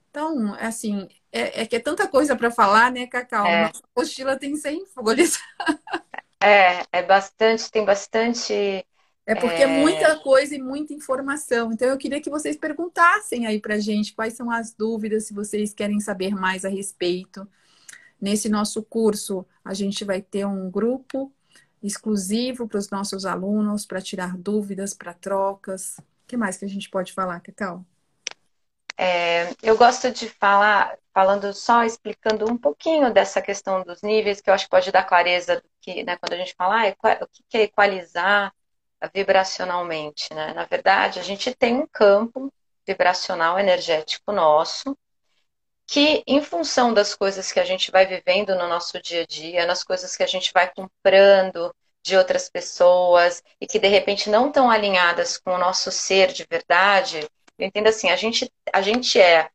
Então, 0.08 0.54
assim, 0.54 1.06
é, 1.30 1.60
é 1.60 1.66
que 1.66 1.76
é 1.76 1.80
tanta 1.80 2.08
coisa 2.08 2.34
para 2.34 2.50
falar, 2.50 2.90
né, 2.90 3.06
Cacau? 3.06 3.44
É. 3.46 3.64
Nossa 3.64 3.82
apostila 3.92 4.38
tem 4.38 4.56
100 4.56 4.86
folhas. 4.86 5.38
É, 6.40 6.82
é 6.92 7.02
bastante, 7.02 7.70
tem 7.70 7.84
bastante 7.84 8.86
é 9.26 9.34
porque 9.34 9.62
é... 9.62 9.62
é 9.62 9.66
muita 9.66 10.16
coisa 10.20 10.54
e 10.54 10.62
muita 10.62 10.94
informação. 10.94 11.72
Então, 11.72 11.88
eu 11.88 11.98
queria 11.98 12.20
que 12.20 12.30
vocês 12.30 12.56
perguntassem 12.56 13.46
aí 13.46 13.60
para 13.60 13.78
gente 13.78 14.14
quais 14.14 14.34
são 14.34 14.50
as 14.50 14.72
dúvidas, 14.72 15.26
se 15.26 15.34
vocês 15.34 15.74
querem 15.74 15.98
saber 15.98 16.34
mais 16.34 16.64
a 16.64 16.68
respeito. 16.68 17.46
Nesse 18.20 18.48
nosso 18.48 18.82
curso, 18.82 19.44
a 19.64 19.74
gente 19.74 20.04
vai 20.04 20.22
ter 20.22 20.46
um 20.46 20.70
grupo 20.70 21.32
exclusivo 21.82 22.66
para 22.66 22.78
os 22.78 22.88
nossos 22.88 23.26
alunos, 23.26 23.84
para 23.84 24.00
tirar 24.00 24.36
dúvidas, 24.36 24.94
para 24.94 25.12
trocas. 25.12 25.98
O 25.98 26.26
que 26.28 26.36
mais 26.36 26.56
que 26.56 26.64
a 26.64 26.68
gente 26.68 26.88
pode 26.88 27.12
falar, 27.12 27.40
Cacau? 27.40 27.84
É, 28.96 29.50
eu 29.62 29.76
gosto 29.76 30.10
de 30.10 30.28
falar, 30.28 30.96
falando 31.12 31.52
só, 31.52 31.84
explicando 31.84 32.50
um 32.50 32.56
pouquinho 32.56 33.12
dessa 33.12 33.42
questão 33.42 33.82
dos 33.82 34.00
níveis, 34.02 34.40
que 34.40 34.48
eu 34.48 34.54
acho 34.54 34.64
que 34.64 34.70
pode 34.70 34.90
dar 34.90 35.04
clareza 35.04 35.62
que, 35.80 36.02
né, 36.02 36.16
quando 36.16 36.32
a 36.32 36.36
gente 36.36 36.54
fala 36.54 36.88
ah, 36.88 37.18
o 37.22 37.26
que 37.48 37.58
é 37.58 37.62
equalizar, 37.64 38.54
vibracionalmente, 39.14 40.32
né? 40.34 40.52
Na 40.54 40.64
verdade, 40.64 41.18
a 41.18 41.22
gente 41.22 41.54
tem 41.54 41.76
um 41.76 41.86
campo 41.86 42.52
vibracional 42.86 43.58
energético 43.58 44.32
nosso 44.32 44.96
que, 45.86 46.22
em 46.26 46.42
função 46.42 46.92
das 46.92 47.14
coisas 47.14 47.52
que 47.52 47.60
a 47.60 47.64
gente 47.64 47.90
vai 47.90 48.06
vivendo 48.06 48.54
no 48.56 48.68
nosso 48.68 49.00
dia 49.00 49.22
a 49.22 49.26
dia, 49.26 49.66
nas 49.66 49.84
coisas 49.84 50.16
que 50.16 50.22
a 50.22 50.26
gente 50.26 50.52
vai 50.52 50.72
comprando 50.72 51.74
de 52.02 52.16
outras 52.16 52.48
pessoas 52.48 53.42
e 53.60 53.66
que 53.66 53.78
de 53.78 53.88
repente 53.88 54.30
não 54.30 54.48
estão 54.48 54.70
alinhadas 54.70 55.38
com 55.38 55.52
o 55.52 55.58
nosso 55.58 55.90
ser 55.90 56.32
de 56.32 56.46
verdade, 56.48 57.26
entenda 57.58 57.90
assim, 57.90 58.10
a 58.10 58.16
gente, 58.16 58.50
a 58.72 58.80
gente 58.80 59.20
é 59.20 59.48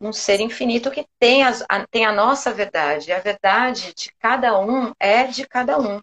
um 0.00 0.12
ser 0.12 0.40
infinito 0.40 0.90
que 0.90 1.06
tem, 1.18 1.44
as, 1.44 1.64
a, 1.68 1.86
tem 1.86 2.04
a 2.04 2.12
nossa 2.12 2.52
verdade. 2.52 3.12
A 3.12 3.20
verdade 3.20 3.94
de 3.94 4.12
cada 4.18 4.58
um 4.58 4.92
é 4.98 5.24
de 5.26 5.46
cada 5.46 5.78
um. 5.78 6.00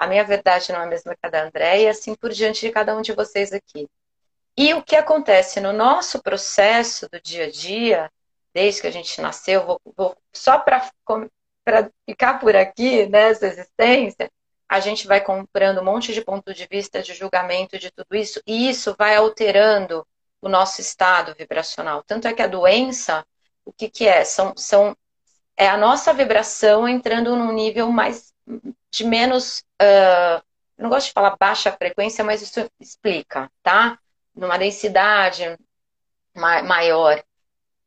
A 0.00 0.06
minha 0.06 0.24
verdade 0.24 0.72
não 0.72 0.80
é 0.80 0.84
a 0.84 0.86
mesma 0.86 1.14
que 1.14 1.26
a 1.26 1.28
da 1.28 1.44
André, 1.44 1.82
e 1.82 1.86
assim 1.86 2.14
por 2.14 2.30
diante 2.30 2.62
de 2.62 2.72
cada 2.72 2.96
um 2.96 3.02
de 3.02 3.12
vocês 3.12 3.52
aqui. 3.52 3.86
E 4.56 4.72
o 4.72 4.82
que 4.82 4.96
acontece 4.96 5.60
no 5.60 5.74
nosso 5.74 6.22
processo 6.22 7.06
do 7.10 7.20
dia 7.20 7.44
a 7.44 7.50
dia, 7.50 8.10
desde 8.54 8.80
que 8.80 8.86
a 8.86 8.90
gente 8.90 9.20
nasceu, 9.20 9.66
vou, 9.66 9.80
vou 9.94 10.16
só 10.32 10.58
para 10.58 10.90
ficar 12.08 12.38
por 12.38 12.56
aqui 12.56 13.04
nessa 13.10 13.46
existência, 13.46 14.30
a 14.66 14.80
gente 14.80 15.06
vai 15.06 15.20
comprando 15.20 15.82
um 15.82 15.84
monte 15.84 16.14
de 16.14 16.24
ponto 16.24 16.54
de 16.54 16.66
vista, 16.66 17.02
de 17.02 17.12
julgamento 17.12 17.78
de 17.78 17.90
tudo 17.90 18.16
isso, 18.16 18.40
e 18.46 18.70
isso 18.70 18.96
vai 18.98 19.16
alterando 19.16 20.06
o 20.40 20.48
nosso 20.48 20.80
estado 20.80 21.34
vibracional. 21.38 22.02
Tanto 22.04 22.26
é 22.26 22.32
que 22.32 22.40
a 22.40 22.46
doença, 22.46 23.22
o 23.66 23.72
que, 23.72 23.90
que 23.90 24.08
é? 24.08 24.24
São, 24.24 24.54
são, 24.56 24.96
é 25.58 25.68
a 25.68 25.76
nossa 25.76 26.14
vibração 26.14 26.88
entrando 26.88 27.36
num 27.36 27.52
nível 27.52 27.92
mais 27.92 28.32
de 28.90 29.04
menos. 29.04 29.64
Uh, 29.80 30.42
não 30.78 30.88
gosto 30.88 31.08
de 31.08 31.12
falar 31.12 31.36
baixa 31.38 31.72
frequência, 31.72 32.24
mas 32.24 32.42
isso 32.42 32.68
explica, 32.80 33.50
tá? 33.62 33.98
Numa 34.34 34.58
densidade 34.58 35.58
maior. 36.34 37.22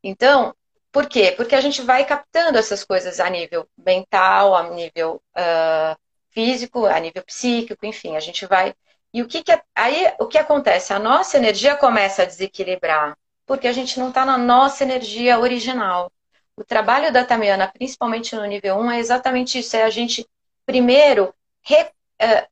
Então, 0.04 0.56
por 0.92 1.08
quê? 1.08 1.34
Porque 1.36 1.56
a 1.56 1.62
gente 1.62 1.82
vai 1.82 2.06
captando 2.06 2.58
essas 2.58 2.84
coisas 2.84 3.20
a 3.20 3.30
nível 3.30 3.68
mental, 3.78 4.56
a 4.56 4.70
nível 4.70 5.22
uh, 5.36 5.98
físico, 6.30 6.86
a 6.86 7.00
nível 7.00 7.24
psíquico, 7.24 7.86
enfim, 7.86 8.16
a 8.16 8.20
gente 8.20 8.46
vai. 8.46 8.76
E 9.14 9.22
o 9.22 9.28
que, 9.28 9.44
que 9.44 9.52
é... 9.52 9.62
aí 9.76 10.14
o 10.20 10.28
que 10.28 10.38
acontece? 10.38 10.94
A 10.94 11.00
nossa 11.00 11.38
energia 11.38 11.76
começa 11.76 12.24
a 12.24 12.26
desequilibrar, 12.26 13.18
porque 13.46 13.68
a 13.68 13.72
gente 13.72 14.00
não 14.00 14.10
está 14.10 14.26
na 14.26 14.38
nossa 14.38 14.84
energia 14.84 15.40
original. 15.40 16.12
O 16.56 16.64
trabalho 16.64 17.12
da 17.12 17.26
Tamiana, 17.26 17.68
principalmente 17.68 18.36
no 18.36 18.46
nível 18.46 18.78
1, 18.78 18.92
é 18.92 19.00
exatamente 19.00 19.60
isso: 19.60 19.76
é 19.76 19.84
a 19.84 19.90
gente 19.90 20.28
primeiro 20.66 21.34
re, 21.62 21.90
é, 22.20 22.48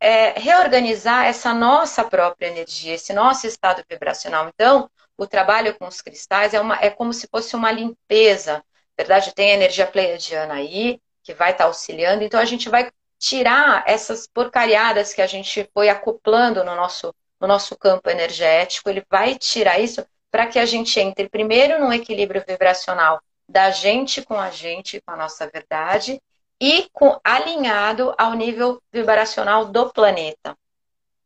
é, 0.00 0.38
reorganizar 0.38 1.26
essa 1.26 1.52
nossa 1.54 2.04
própria 2.04 2.48
energia, 2.48 2.94
esse 2.94 3.12
nosso 3.12 3.46
estado 3.46 3.82
vibracional. 3.88 4.48
Então, 4.48 4.90
o 5.16 5.26
trabalho 5.26 5.74
com 5.78 5.86
os 5.86 6.00
cristais 6.00 6.54
é, 6.54 6.60
uma, 6.60 6.78
é 6.80 6.90
como 6.90 7.12
se 7.12 7.26
fosse 7.28 7.56
uma 7.56 7.72
limpeza. 7.72 8.56
Na 8.98 9.04
verdade, 9.04 9.34
tem 9.34 9.50
a 9.50 9.54
energia 9.54 9.86
pleiadiana 9.86 10.54
aí, 10.54 11.00
que 11.22 11.34
vai 11.34 11.52
estar 11.52 11.64
tá 11.64 11.68
auxiliando. 11.68 12.22
Então, 12.22 12.38
a 12.38 12.44
gente 12.44 12.68
vai 12.68 12.90
tirar 13.18 13.82
essas 13.86 14.26
porcariadas 14.26 15.14
que 15.14 15.22
a 15.22 15.26
gente 15.26 15.68
foi 15.72 15.88
acoplando 15.88 16.62
no 16.62 16.74
nosso, 16.74 17.14
no 17.40 17.48
nosso 17.48 17.76
campo 17.76 18.10
energético. 18.10 18.90
Ele 18.90 19.04
vai 19.10 19.36
tirar 19.36 19.78
isso 19.80 20.06
para 20.30 20.46
que 20.46 20.58
a 20.58 20.66
gente 20.66 21.00
entre 21.00 21.28
primeiro 21.28 21.80
num 21.80 21.92
equilíbrio 21.92 22.44
vibracional 22.46 23.20
da 23.48 23.70
gente 23.70 24.22
com 24.22 24.38
a 24.38 24.50
gente, 24.50 25.00
com 25.00 25.12
a 25.12 25.16
nossa 25.16 25.48
verdade, 25.48 26.20
e 26.60 26.88
com, 26.92 27.18
alinhado 27.22 28.14
ao 28.16 28.32
nível 28.34 28.82
vibracional 28.92 29.66
do 29.66 29.92
planeta. 29.92 30.56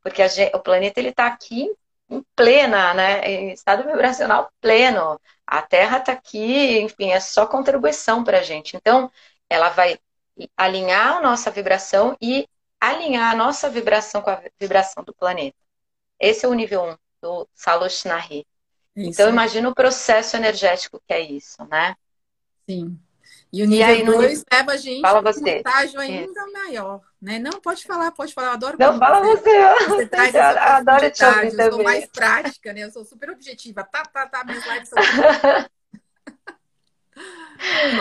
Porque 0.03 0.27
gente, 0.29 0.55
o 0.55 0.61
planeta 0.61 0.99
ele 0.99 1.11
está 1.11 1.27
aqui 1.27 1.71
em 2.09 2.25
plena, 2.35 2.93
né, 2.95 3.21
em 3.25 3.53
estado 3.53 3.85
vibracional 3.85 4.51
pleno. 4.61 5.21
A 5.47 5.63
Terra 5.63 5.99
está 5.99 6.13
aqui, 6.13 6.81
enfim, 6.81 7.11
é 7.11 7.21
só 7.21 7.47
contribuição 7.47 8.25
para 8.25 8.39
a 8.39 8.43
gente. 8.43 8.77
Então, 8.77 9.11
ela 9.49 9.69
vai 9.69 9.99
alinhar 10.57 11.19
a 11.19 11.21
nossa 11.21 11.51
vibração 11.51 12.17
e 12.21 12.49
alinhar 12.81 13.33
a 13.33 13.37
nossa 13.37 13.69
vibração 13.69 14.23
com 14.23 14.31
a 14.31 14.43
vibração 14.59 15.05
do 15.05 15.15
planeta. 15.15 15.57
Esse 16.19 16.47
é 16.47 16.49
o 16.49 16.55
nível 16.55 16.83
1 16.83 16.91
um 16.91 16.97
do 17.23 17.49
Saloshnari. 17.55 18.47
Então, 18.97 19.29
imagina 19.29 19.69
o 19.69 19.75
processo 19.75 20.37
energético 20.37 21.01
que 21.07 21.13
é 21.13 21.21
isso, 21.21 21.65
né? 21.67 21.95
Sim. 22.69 22.99
E 23.53 23.65
o 23.65 23.67
nível 23.67 24.05
2 24.05 24.45
leva 24.53 24.73
a 24.73 24.77
gente 24.77 25.01
para 25.01 25.21
um 25.21 25.29
estágio 25.29 25.99
ainda 25.99 26.41
isso. 26.41 26.53
maior. 26.53 27.01
Né? 27.21 27.39
Não, 27.41 27.61
pode 27.61 27.85
falar, 27.85 28.13
pode 28.13 28.33
falar. 28.33 28.49
Eu 28.49 28.53
adoro 28.53 28.77
Não, 28.79 28.99
fala 28.99 29.21
você. 29.21 29.61
Você, 29.89 30.07
traz 30.09 30.35
eu 30.35 30.43
adoro 30.43 31.11
te 31.11 31.25
ouvir 31.25 31.59
Eu 31.59 31.73
sou 31.73 31.83
mais 31.83 32.07
prática, 32.07 32.73
né? 32.73 32.85
Eu 32.85 32.91
sou 32.93 33.05
super 33.05 33.31
objetiva. 33.31 33.83
Tá, 33.83 34.05
tá, 34.05 34.27
tá. 34.27 34.45
Minhas 34.45 34.65
lives 34.67 34.89
são... 34.89 34.99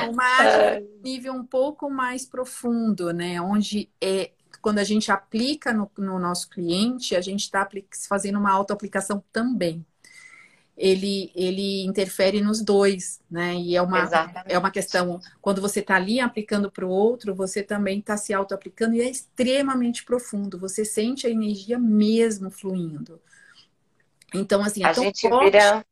Uma 0.09 0.79
nível 1.03 1.33
um 1.33 1.45
pouco 1.45 1.89
mais 1.89 2.25
profundo, 2.25 3.11
né? 3.11 3.41
Onde 3.41 3.89
é 3.99 4.31
quando 4.61 4.79
a 4.79 4.83
gente 4.83 5.11
aplica 5.11 5.73
no, 5.73 5.89
no 5.97 6.19
nosso 6.19 6.49
cliente, 6.49 7.15
a 7.15 7.21
gente 7.21 7.41
está 7.41 7.67
fazendo 8.07 8.37
uma 8.37 8.51
autoaplicação 8.51 9.23
também. 9.31 9.85
Ele, 10.81 11.29
ele 11.35 11.83
interfere 11.83 12.41
nos 12.41 12.61
dois, 12.61 13.19
né? 13.29 13.53
E 13.55 13.75
é 13.75 13.81
uma, 13.81 14.09
é 14.45 14.57
uma 14.57 14.71
questão, 14.71 15.19
quando 15.41 15.59
você 15.59 15.81
está 15.81 15.95
ali 15.95 16.21
aplicando 16.21 16.71
para 16.71 16.85
o 16.85 16.89
outro, 16.89 17.35
você 17.35 17.61
também 17.61 17.99
está 17.99 18.15
se 18.15 18.33
auto-aplicando 18.33 18.95
e 18.95 19.01
é 19.01 19.09
extremamente 19.09 20.05
profundo. 20.05 20.57
Você 20.57 20.85
sente 20.85 21.27
a 21.27 21.29
energia 21.29 21.77
mesmo 21.77 22.49
fluindo. 22.49 23.21
Então, 24.33 24.63
assim, 24.63 24.83
é 24.83 24.87
a 24.87 24.93
gente 24.93 25.27
forte, 25.27 25.51
vira 25.51 25.85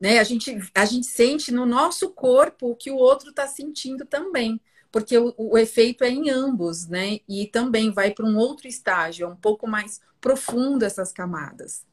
né? 0.00 0.18
A 0.18 0.24
gente, 0.24 0.58
a 0.74 0.84
gente 0.86 1.06
sente 1.06 1.52
no 1.52 1.66
nosso 1.66 2.10
corpo 2.10 2.70
o 2.70 2.76
que 2.76 2.90
o 2.90 2.96
outro 2.96 3.30
está 3.30 3.46
sentindo 3.46 4.06
também, 4.06 4.58
porque 4.90 5.16
o, 5.18 5.34
o, 5.36 5.58
efeito 5.58 6.02
é 6.02 6.08
em 6.08 6.30
ambos, 6.30 6.86
né? 6.86 7.20
E 7.28 7.46
também 7.46 7.92
vai 7.92 8.10
para 8.12 8.24
um 8.24 8.36
outro 8.38 8.66
estágio, 8.66 9.26
é 9.26 9.28
um 9.28 9.36
pouco 9.36 9.68
mais 9.68 10.00
profundo 10.20 10.84
essas 10.84 11.12
camadas. 11.12 11.84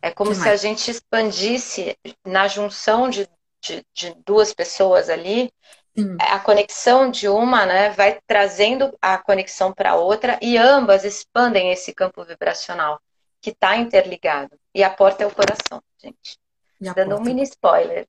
É 0.00 0.10
como 0.10 0.34
se 0.34 0.48
a 0.48 0.56
gente 0.56 0.90
expandisse 0.90 1.96
na 2.24 2.46
junção 2.46 3.08
de, 3.08 3.28
de, 3.60 3.84
de 3.92 4.14
duas 4.24 4.54
pessoas 4.54 5.10
ali, 5.10 5.52
Sim. 5.96 6.16
a 6.20 6.38
conexão 6.38 7.10
de 7.10 7.28
uma 7.28 7.66
né, 7.66 7.90
vai 7.90 8.20
trazendo 8.26 8.96
a 9.02 9.18
conexão 9.18 9.72
para 9.72 9.90
a 9.90 9.96
outra 9.96 10.38
e 10.40 10.56
ambas 10.56 11.04
expandem 11.04 11.72
esse 11.72 11.92
campo 11.92 12.24
vibracional 12.24 13.00
que 13.40 13.50
está 13.50 13.76
interligado. 13.76 14.56
E 14.74 14.84
a 14.84 14.90
porta 14.90 15.24
é 15.24 15.26
o 15.26 15.34
coração 15.34 15.82
gente. 15.98 16.38
Dando 16.80 16.94
porta. 16.94 17.16
um 17.16 17.20
mini 17.22 17.42
spoiler. 17.42 18.06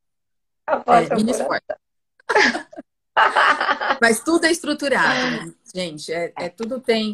A 0.66 0.78
porta 0.78 1.14
é, 1.14 1.18
mini 1.18 1.32
spoiler. 1.32 1.78
Mas 4.02 4.24
tudo 4.24 4.46
é 4.46 4.52
estruturado, 4.52 5.46
né? 5.46 5.54
gente. 5.76 6.14
É, 6.14 6.32
é, 6.38 6.50
tudo 6.50 6.80
tem 6.80 7.12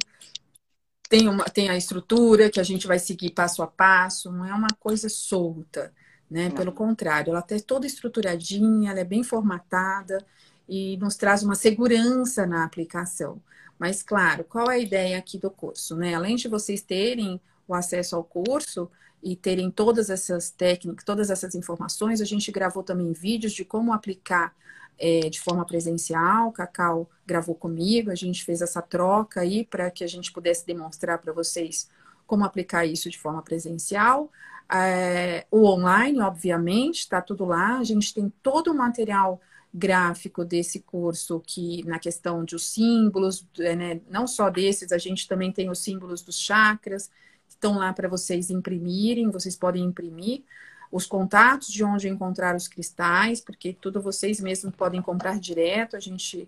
tem 1.09 1.27
uma 1.27 1.45
tem 1.45 1.69
a 1.69 1.77
estrutura 1.77 2.49
que 2.49 2.59
a 2.59 2.63
gente 2.63 2.87
vai 2.87 2.99
seguir 2.99 3.31
passo 3.31 3.61
a 3.63 3.67
passo. 3.67 4.31
Não 4.31 4.45
é 4.45 4.53
uma 4.53 4.69
coisa 4.79 5.09
solta, 5.09 5.93
né? 6.29 6.49
Pelo 6.49 6.71
contrário, 6.71 7.31
ela 7.31 7.39
está 7.39 7.55
toda 7.65 7.87
estruturadinha, 7.87 8.91
ela 8.91 8.99
é 8.99 9.05
bem 9.05 9.23
formatada 9.23 10.25
e 10.67 10.97
nos 10.97 11.15
traz 11.15 11.43
uma 11.43 11.55
segurança 11.55 12.45
na 12.45 12.63
aplicação. 12.63 13.41
Mas 13.77 14.01
claro, 14.03 14.43
qual 14.43 14.71
é 14.71 14.75
a 14.75 14.79
ideia 14.79 15.17
aqui 15.17 15.37
do 15.37 15.51
curso, 15.51 15.95
né? 15.95 16.15
Além 16.15 16.35
de 16.35 16.47
vocês 16.47 16.81
terem 16.81 17.39
o 17.67 17.73
acesso 17.73 18.15
ao 18.15 18.23
curso, 18.23 18.89
e 19.25 19.35
terem 19.35 19.71
todas 19.71 20.11
essas 20.11 20.51
técnicas, 20.51 21.03
todas 21.03 21.31
essas 21.31 21.55
informações. 21.55 22.21
A 22.21 22.25
gente 22.25 22.51
gravou 22.51 22.83
também 22.83 23.11
vídeos 23.11 23.53
de 23.53 23.65
como 23.65 23.91
aplicar 23.91 24.53
é, 24.99 25.29
de 25.29 25.39
forma 25.39 25.65
presencial. 25.65 26.51
Cacau 26.51 27.10
gravou 27.25 27.55
comigo, 27.55 28.12
a 28.12 28.15
gente 28.15 28.43
fez 28.43 28.62
essa 28.62 28.81
troca 28.81 29.41
aí 29.41 29.65
para 29.65 29.89
que 29.91 30.03
a 30.03 30.08
gente 30.08 30.31
pudesse 30.31 30.65
demonstrar 30.65 31.19
para 31.19 31.34
vocês 31.34 31.89
como 32.25 32.43
aplicar 32.43 32.86
isso 32.86 33.10
de 33.10 33.17
forma 33.17 33.41
presencial. 33.41 34.31
É, 34.71 35.45
o 35.51 35.65
online, 35.65 36.19
obviamente, 36.21 36.99
está 36.99 37.21
tudo 37.21 37.45
lá. 37.45 37.77
A 37.77 37.84
gente 37.84 38.13
tem 38.13 38.31
todo 38.41 38.71
o 38.71 38.75
material 38.75 39.39
gráfico 39.73 40.45
desse 40.45 40.79
curso 40.79 41.41
que 41.45 41.84
na 41.86 41.99
questão 41.99 42.45
de 42.45 42.55
os 42.55 42.65
símbolos, 42.67 43.45
né, 43.58 43.99
não 44.10 44.25
só 44.25 44.49
desses, 44.49 44.91
a 44.91 44.97
gente 44.97 45.27
também 45.27 45.51
tem 45.51 45.69
os 45.69 45.79
símbolos 45.79 46.21
dos 46.21 46.39
chakras, 46.39 47.12
estão 47.47 47.77
lá 47.77 47.91
para 47.91 48.08
vocês 48.08 48.49
imprimirem, 48.49 49.29
vocês 49.29 49.55
podem 49.55 49.84
imprimir 49.84 50.43
os 50.91 51.06
contatos 51.06 51.67
de 51.67 51.84
onde 51.84 52.08
encontrar 52.08 52.56
os 52.56 52.67
cristais, 52.67 53.41
porque 53.41 53.74
tudo 53.74 54.02
vocês 54.02 54.39
mesmos 54.39 54.74
podem 54.76 55.02
comprar 55.02 55.39
direto, 55.39 55.95
a 55.95 56.00
gente 56.00 56.48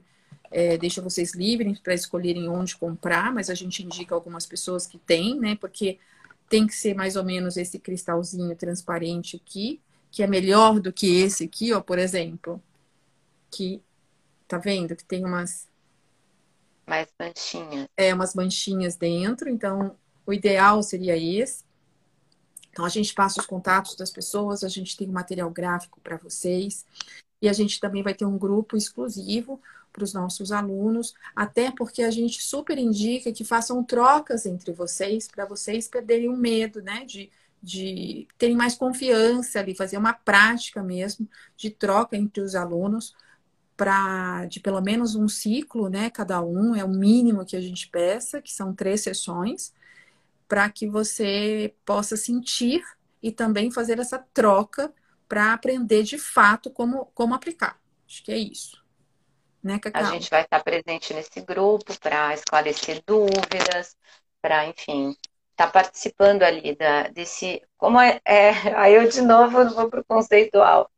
é, 0.52 0.78
deixa 0.78 1.02
vocês 1.02 1.34
livres 1.34 1.80
para 1.80 1.94
escolherem 1.94 2.48
onde 2.48 2.76
comprar, 2.76 3.34
mas 3.34 3.50
a 3.50 3.56
gente 3.56 3.84
indica 3.84 4.16
algumas 4.16 4.46
pessoas 4.46 4.86
que 4.86 4.98
têm, 4.98 5.40
né? 5.40 5.56
Porque 5.56 6.00
tem 6.50 6.66
que 6.66 6.74
ser 6.74 6.94
mais 6.94 7.16
ou 7.16 7.24
menos 7.24 7.58
esse 7.58 7.78
cristalzinho 7.78 8.56
transparente 8.56 9.36
aqui, 9.36 9.82
que 10.10 10.24
é 10.24 10.28
melhor 10.28 10.80
do 10.80 10.94
que 10.94 11.22
esse 11.22 11.44
aqui, 11.44 11.74
ó, 11.74 11.82
por 11.82 12.00
exemplo. 12.00 12.62
Que 13.52 13.82
tá 14.48 14.58
vendo 14.58 14.96
que 14.96 15.04
tem 15.04 15.26
umas 15.26 15.68
mais 16.86 17.08
manchinhas. 17.20 17.88
É, 17.98 18.14
umas 18.14 18.34
manchinhas 18.34 18.96
dentro, 18.96 19.50
então 19.50 19.96
o 20.26 20.34
ideal 20.34 20.82
seria 20.82 21.18
esse. 21.18 21.67
Então, 22.78 22.86
a 22.86 22.90
gente 22.90 23.12
passa 23.12 23.42
os 23.42 23.48
contatos 23.48 23.96
das 23.96 24.12
pessoas, 24.12 24.64
a 24.64 24.68
gente 24.68 24.96
tem 24.96 25.10
um 25.10 25.12
material 25.12 25.50
gráfico 25.50 26.00
para 26.00 26.16
vocês. 26.16 26.86
E 27.42 27.50
a 27.50 27.54
gente 27.54 27.80
também 27.80 28.04
vai 28.04 28.14
ter 28.14 28.24
um 28.24 28.38
grupo 28.38 28.78
exclusivo 28.78 29.60
para 29.92 30.04
os 30.04 30.14
nossos 30.14 30.52
alunos, 30.52 31.16
até 31.36 31.72
porque 31.72 32.04
a 32.04 32.12
gente 32.12 32.44
super 32.44 32.78
indica 32.78 33.32
que 33.32 33.44
façam 33.44 33.84
trocas 33.84 34.46
entre 34.46 34.72
vocês, 34.74 35.28
para 35.28 35.44
vocês 35.44 35.88
perderem 35.88 36.30
o 36.30 36.38
medo, 36.38 36.80
né, 36.84 37.04
de, 37.04 37.32
de 37.64 38.28
terem 38.38 38.56
mais 38.56 38.76
confiança 38.76 39.60
ali, 39.60 39.74
fazer 39.74 39.98
uma 39.98 40.14
prática 40.14 40.84
mesmo 40.84 41.28
de 41.56 41.72
troca 41.72 42.16
entre 42.16 42.44
os 42.44 42.54
alunos 42.54 43.16
para 43.76 44.46
de 44.46 44.60
pelo 44.60 44.82
menos 44.82 45.16
um 45.16 45.28
ciclo, 45.28 45.90
né? 45.90 46.12
Cada 46.12 46.44
um 46.44 46.76
é 46.76 46.84
o 46.84 46.90
mínimo 46.90 47.44
que 47.44 47.56
a 47.56 47.62
gente 47.62 47.90
peça, 47.90 48.40
que 48.40 48.54
são 48.54 48.72
três 48.72 49.02
sessões, 49.02 49.74
para 50.48 50.70
que 50.70 50.88
você 50.88 51.76
possa 51.86 52.16
sentir 52.16 52.84
e 53.22 53.32
também 53.32 53.72
fazer 53.72 54.00
essa 54.00 54.18
troca 54.34 54.94
para 55.28 55.54
aprender 55.54 56.04
de 56.04 56.18
fato 56.18 56.70
como, 56.72 57.08
como 57.14 57.34
aplicar. 57.34 57.80
Acho 58.08 58.24
que 58.24 58.32
é 58.32 58.38
isso. 58.38 58.82
Né, 59.62 59.80
Cacau? 59.80 60.04
A 60.04 60.12
gente 60.12 60.30
vai 60.30 60.44
estar 60.44 60.64
presente 60.64 61.14
nesse 61.14 61.42
grupo 61.42 62.00
para 62.00 62.34
esclarecer 62.34 63.04
dúvidas, 63.06 63.98
para, 64.42 64.66
enfim, 64.68 65.10
estar 65.52 65.66
tá 65.66 65.68
participando 65.68 66.44
ali 66.44 66.76
da, 66.76 67.10
desse. 67.10 67.62
Como 67.78 68.00
é, 68.00 68.22
é. 68.24 68.52
Aí 68.78 68.96
eu 68.96 69.10
de 69.10 69.22
novo 69.22 69.70
vou 69.72 69.90
para 69.90 70.00
o 70.00 70.06
conceitual. 70.06 70.90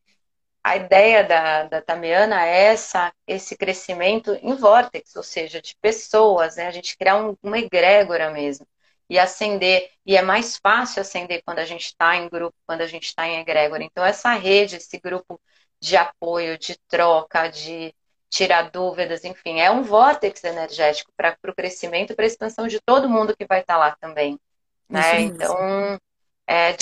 A 0.64 0.76
ideia 0.76 1.24
da, 1.24 1.64
da 1.64 1.82
Tamiana 1.82 2.46
é 2.46 2.66
essa, 2.66 3.14
esse 3.26 3.58
crescimento 3.58 4.38
em 4.42 4.54
vórtex, 4.56 5.16
ou 5.16 5.24
seja, 5.24 5.62
de 5.62 5.76
pessoas, 5.82 6.58
né? 6.58 6.68
A 6.68 6.72
gente 6.72 6.98
criar 6.98 7.16
um, 7.18 7.36
uma 7.42 7.58
egrégora 7.58 8.30
mesmo 8.30 8.68
e 9.10 9.18
acender. 9.18 9.90
E 10.06 10.16
é 10.16 10.22
mais 10.22 10.58
fácil 10.58 11.02
acender 11.02 11.42
quando 11.44 11.60
a 11.60 11.66
gente 11.66 11.86
está 11.86 12.16
em 12.16 12.30
grupo, 12.30 12.56
quando 12.66 12.82
a 12.82 12.88
gente 12.88 13.06
está 13.06 13.28
em 13.28 13.40
egrégora. 13.40 13.84
Então, 13.84 14.06
essa 14.06 14.32
rede, 14.34 14.76
esse 14.76 15.00
grupo 15.00 15.40
de 15.82 15.98
apoio, 15.98 16.58
de 16.58 16.78
troca, 16.88 17.48
de 17.48 17.94
tirar 18.30 18.70
dúvidas, 18.70 19.26
enfim, 19.26 19.60
é 19.60 19.72
um 19.72 19.82
vórtex 19.82 20.44
energético 20.44 21.12
para 21.18 21.36
o 21.48 21.56
crescimento, 21.56 22.16
para 22.16 22.26
a 22.26 22.28
expansão 22.28 22.68
de 22.68 22.80
todo 22.80 23.10
mundo 23.10 23.36
que 23.36 23.46
vai 23.46 23.62
estar 23.62 23.74
tá 23.74 23.80
lá 23.80 23.96
também. 24.00 24.40
Né? 24.88 25.22
Então, 25.22 26.00
é 26.48 26.76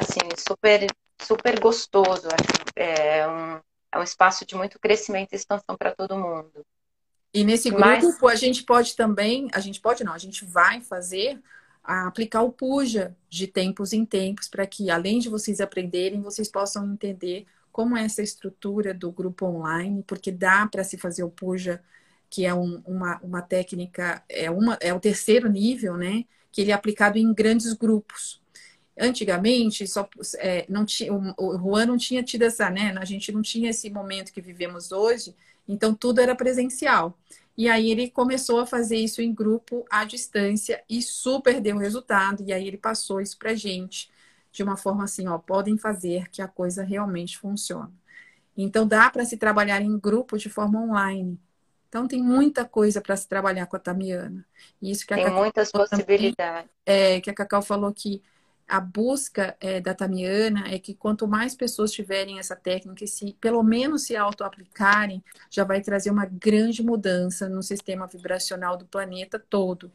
assim, 0.00 0.20
super, 0.36 0.86
super 1.20 1.58
gostoso. 1.58 2.28
É 2.76 3.26
um, 3.26 3.60
é 3.92 3.98
um 3.98 4.02
espaço 4.02 4.46
de 4.46 4.54
muito 4.54 4.78
crescimento 4.78 5.32
e 5.32 5.36
expansão 5.36 5.76
para 5.76 5.92
todo 5.92 6.16
mundo. 6.16 6.64
E 7.34 7.44
nesse 7.44 7.70
grupo 7.70 7.80
Mas... 7.80 8.32
a 8.32 8.34
gente 8.34 8.62
pode 8.62 8.94
também, 8.94 9.48
a 9.52 9.60
gente 9.60 9.80
pode 9.80 10.04
não, 10.04 10.12
a 10.12 10.18
gente 10.18 10.44
vai 10.44 10.80
fazer 10.80 11.40
aplicar 11.82 12.42
o 12.42 12.52
Puja 12.52 13.16
de 13.28 13.46
tempos 13.46 13.92
em 13.92 14.04
tempos 14.04 14.48
para 14.48 14.66
que, 14.66 14.90
além 14.90 15.18
de 15.18 15.28
vocês 15.28 15.60
aprenderem, 15.60 16.20
vocês 16.20 16.48
possam 16.48 16.92
entender 16.92 17.46
como 17.72 17.96
é 17.96 18.04
essa 18.04 18.22
estrutura 18.22 18.92
do 18.92 19.10
grupo 19.10 19.46
online, 19.46 20.04
porque 20.06 20.30
dá 20.30 20.66
para 20.66 20.84
se 20.84 20.98
fazer 20.98 21.24
o 21.24 21.30
Puja, 21.30 21.82
que 22.28 22.44
é 22.44 22.54
um, 22.54 22.82
uma, 22.86 23.18
uma 23.22 23.42
técnica, 23.42 24.22
é, 24.28 24.50
uma, 24.50 24.78
é 24.80 24.92
o 24.92 25.00
terceiro 25.00 25.50
nível, 25.50 25.96
né? 25.96 26.24
Que 26.52 26.60
ele 26.60 26.70
é 26.70 26.74
aplicado 26.74 27.18
em 27.18 27.32
grandes 27.32 27.72
grupos. 27.72 28.40
Antigamente, 28.98 29.86
só, 29.86 30.08
é, 30.36 30.66
não 30.68 30.84
tinha, 30.84 31.12
o, 31.12 31.34
o 31.38 31.58
Juan 31.58 31.86
não 31.86 31.96
tinha 31.96 32.22
tido 32.22 32.42
essa, 32.42 32.70
né? 32.70 32.94
A 32.98 33.04
gente 33.04 33.32
não 33.32 33.42
tinha 33.42 33.70
esse 33.70 33.90
momento 33.90 34.32
que 34.32 34.40
vivemos 34.40 34.92
hoje, 34.92 35.34
então 35.66 35.94
tudo 35.94 36.20
era 36.20 36.34
presencial. 36.34 37.18
E 37.56 37.68
aí 37.68 37.90
ele 37.90 38.10
começou 38.10 38.60
a 38.60 38.66
fazer 38.66 38.96
isso 38.96 39.20
em 39.20 39.32
grupo 39.32 39.84
à 39.90 40.04
distância 40.04 40.82
e 40.88 41.02
super 41.02 41.60
deu 41.60 41.76
resultado. 41.76 42.42
E 42.46 42.52
aí 42.52 42.66
ele 42.66 42.78
passou 42.78 43.20
isso 43.20 43.38
para 43.38 43.54
gente 43.54 44.10
de 44.50 44.62
uma 44.62 44.76
forma 44.76 45.04
assim, 45.04 45.26
ó, 45.28 45.38
podem 45.38 45.78
fazer 45.78 46.28
que 46.28 46.42
a 46.42 46.48
coisa 46.48 46.82
realmente 46.82 47.38
funcione. 47.38 47.92
Então 48.56 48.86
dá 48.86 49.08
para 49.08 49.24
se 49.24 49.36
trabalhar 49.36 49.80
em 49.80 49.98
grupo 49.98 50.36
de 50.36 50.50
forma 50.50 50.80
online. 50.80 51.40
Então 51.88 52.06
tem 52.06 52.22
muita 52.22 52.64
coisa 52.64 53.00
para 53.00 53.16
se 53.16 53.26
trabalhar 53.26 53.66
com 53.66 53.76
a 53.76 53.78
Tamiana. 53.78 54.46
Isso 54.80 55.06
que 55.06 55.14
tem 55.14 55.30
muitas 55.30 55.70
possibilidades. 55.70 56.70
Também, 56.84 57.14
é, 57.16 57.20
que 57.20 57.30
a 57.30 57.34
Cacau 57.34 57.62
falou 57.62 57.92
que 57.92 58.22
a 58.72 58.80
busca 58.80 59.54
é, 59.60 59.82
da 59.82 59.92
Tamiana 59.94 60.66
é 60.72 60.78
que 60.78 60.94
quanto 60.94 61.28
mais 61.28 61.54
pessoas 61.54 61.92
tiverem 61.92 62.38
essa 62.38 62.56
técnica 62.56 63.06
se 63.06 63.34
pelo 63.38 63.62
menos 63.62 64.04
se 64.04 64.16
auto-aplicarem, 64.16 65.22
já 65.50 65.62
vai 65.62 65.82
trazer 65.82 66.10
uma 66.10 66.24
grande 66.24 66.82
mudança 66.82 67.50
no 67.50 67.62
sistema 67.62 68.06
vibracional 68.06 68.78
do 68.78 68.86
planeta 68.86 69.38
todo. 69.38 69.92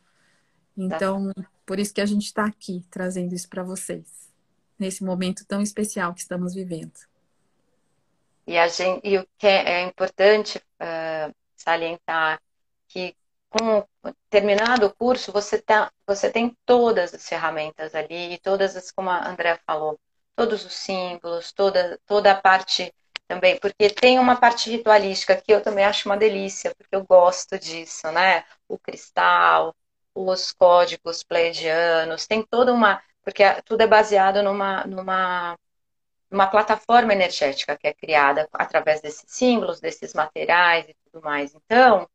Então, 0.78 1.34
tá. 1.34 1.50
por 1.66 1.80
isso 1.80 1.92
que 1.92 2.02
a 2.02 2.06
gente 2.06 2.28
está 2.28 2.46
aqui 2.46 2.86
trazendo 2.92 3.34
isso 3.34 3.50
para 3.50 3.64
vocês 3.64 4.30
nesse 4.78 5.04
momento 5.04 5.44
tão 5.44 5.60
especial 5.60 6.14
que 6.14 6.22
estamos 6.22 6.54
vivendo. 6.54 7.00
E, 8.46 8.60
a 8.60 8.68
gente, 8.68 9.02
e 9.04 9.18
o 9.18 9.28
que 9.40 9.48
é, 9.48 9.82
é 9.82 9.88
importante 9.88 10.60
uh, 10.60 11.34
salientar 11.56 12.40
que 12.88 13.16
com 13.50 13.84
terminado 14.30 14.88
o 14.88 14.94
curso, 14.94 15.32
você, 15.32 15.62
tá, 15.62 15.92
você 16.06 16.30
tem 16.32 16.56
todas 16.66 17.14
as 17.14 17.28
ferramentas 17.28 17.96
ali, 17.96 18.38
todas 18.40 18.76
as, 18.76 18.92
como 18.92 19.10
a 19.10 19.28
Andrea 19.28 19.60
falou, 19.66 20.00
todos 20.36 20.66
os 20.66 20.74
símbolos, 20.74 21.52
toda, 21.52 22.00
toda 22.06 22.32
a 22.32 22.42
parte 22.42 22.94
também, 23.28 23.60
porque 23.60 23.90
tem 23.90 24.20
uma 24.20 24.36
parte 24.38 24.70
ritualística 24.70 25.36
que 25.36 25.54
eu 25.54 25.62
também 25.62 25.84
acho 25.86 26.08
uma 26.08 26.18
delícia, 26.18 26.74
porque 26.76 26.96
eu 26.96 27.04
gosto 27.06 27.60
disso, 27.60 28.10
né? 28.12 28.46
O 28.68 28.78
cristal, 28.80 29.76
os 30.16 30.52
códigos 30.54 31.24
pleiadianos, 31.24 32.26
tem 32.28 32.44
toda 32.44 32.74
uma 32.74 33.02
porque 33.28 33.44
tudo 33.66 33.82
é 33.82 33.88
baseado 33.88 34.42
numa, 34.42 34.86
numa, 34.86 35.60
numa 36.32 36.48
plataforma 36.48 37.12
energética 37.12 37.78
que 37.78 37.86
é 37.86 37.94
criada 37.94 38.48
através 38.54 39.02
desses 39.02 39.26
símbolos, 39.28 39.82
desses 39.82 40.14
materiais 40.14 40.88
e 40.88 40.96
tudo 41.04 41.22
mais. 41.22 41.54
Então, 41.54 42.10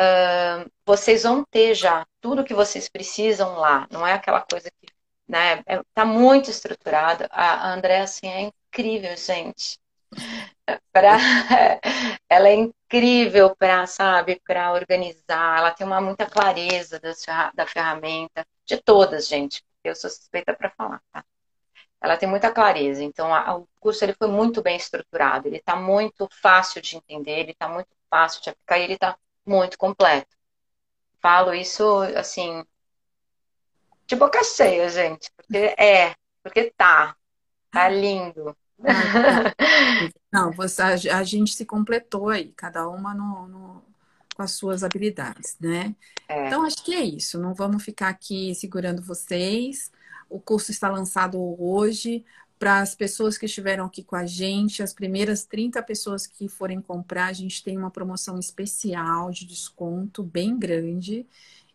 uh, 0.00 0.70
vocês 0.86 1.22
vão 1.24 1.44
ter 1.44 1.74
já 1.74 2.06
tudo 2.20 2.44
que 2.44 2.54
vocês 2.54 2.88
precisam 2.88 3.56
lá, 3.56 3.86
não 3.90 4.06
é 4.06 4.12
aquela 4.14 4.40
coisa 4.40 4.70
que 4.70 4.88
né, 5.28 5.62
é, 5.66 5.80
tá 5.94 6.04
muito 6.04 6.50
estruturado. 6.50 7.26
A 7.30 7.72
André, 7.72 8.00
assim, 8.00 8.26
é 8.26 8.40
incrível, 8.40 9.16
gente. 9.16 9.78
Pra, 10.92 11.16
ela 12.28 12.48
é 12.48 12.54
incrível 12.54 13.56
para, 13.56 13.86
sabe, 13.86 14.40
para 14.46 14.72
organizar, 14.72 15.58
ela 15.58 15.72
tem 15.72 15.84
uma 15.84 16.00
muita 16.00 16.26
clareza 16.26 17.00
da, 17.54 17.66
ferramenta, 17.66 18.46
de 18.64 18.76
todas, 18.80 19.26
gente 19.26 19.64
eu 19.84 19.94
sou 19.94 20.10
suspeita 20.10 20.54
para 20.54 20.70
falar, 20.70 21.02
tá? 21.12 21.24
Ela 22.00 22.16
tem 22.16 22.28
muita 22.28 22.52
clareza, 22.52 23.02
então 23.02 23.34
a, 23.34 23.56
o 23.56 23.68
curso 23.78 24.04
ele 24.04 24.14
foi 24.14 24.28
muito 24.28 24.62
bem 24.62 24.76
estruturado, 24.76 25.48
ele 25.48 25.58
está 25.58 25.76
muito 25.76 26.28
fácil 26.40 26.80
de 26.80 26.96
entender, 26.96 27.40
ele 27.40 27.52
está 27.52 27.68
muito 27.68 27.88
fácil 28.08 28.42
de 28.42 28.50
aplicar 28.50 28.78
ele 28.78 28.94
está 28.94 29.18
muito 29.50 29.76
completo. 29.76 30.36
Falo 31.20 31.52
isso 31.52 31.84
assim 32.16 32.64
de 34.06 34.16
boca 34.16 34.42
cheia, 34.42 34.88
gente, 34.88 35.30
porque 35.36 35.74
é, 35.78 36.14
porque 36.42 36.72
tá, 36.76 37.16
tá 37.70 37.88
lindo. 37.88 38.56
Não, 40.32 40.50
você, 40.54 40.82
a, 40.82 41.18
a 41.18 41.24
gente 41.24 41.52
se 41.52 41.66
completou 41.66 42.28
aí, 42.28 42.52
cada 42.56 42.88
uma 42.88 43.12
no, 43.12 43.46
no 43.46 43.90
com 44.34 44.42
as 44.42 44.52
suas 44.52 44.82
habilidades, 44.82 45.56
né? 45.60 45.94
É. 46.26 46.46
Então, 46.46 46.64
acho 46.64 46.82
que 46.82 46.94
é 46.94 47.02
isso. 47.02 47.38
Não 47.38 47.52
vamos 47.52 47.84
ficar 47.84 48.08
aqui 48.08 48.54
segurando 48.54 49.02
vocês. 49.02 49.90
O 50.30 50.40
curso 50.40 50.70
está 50.70 50.88
lançado 50.88 51.38
hoje. 51.62 52.24
Para 52.60 52.80
as 52.80 52.94
pessoas 52.94 53.38
que 53.38 53.46
estiveram 53.46 53.86
aqui 53.86 54.04
com 54.04 54.14
a 54.14 54.26
gente, 54.26 54.82
as 54.82 54.92
primeiras 54.92 55.46
30 55.46 55.82
pessoas 55.82 56.26
que 56.26 56.46
forem 56.46 56.78
comprar, 56.78 57.28
a 57.28 57.32
gente 57.32 57.64
tem 57.64 57.78
uma 57.78 57.90
promoção 57.90 58.38
especial 58.38 59.30
de 59.30 59.46
desconto 59.46 60.22
bem 60.22 60.58
grande. 60.58 61.26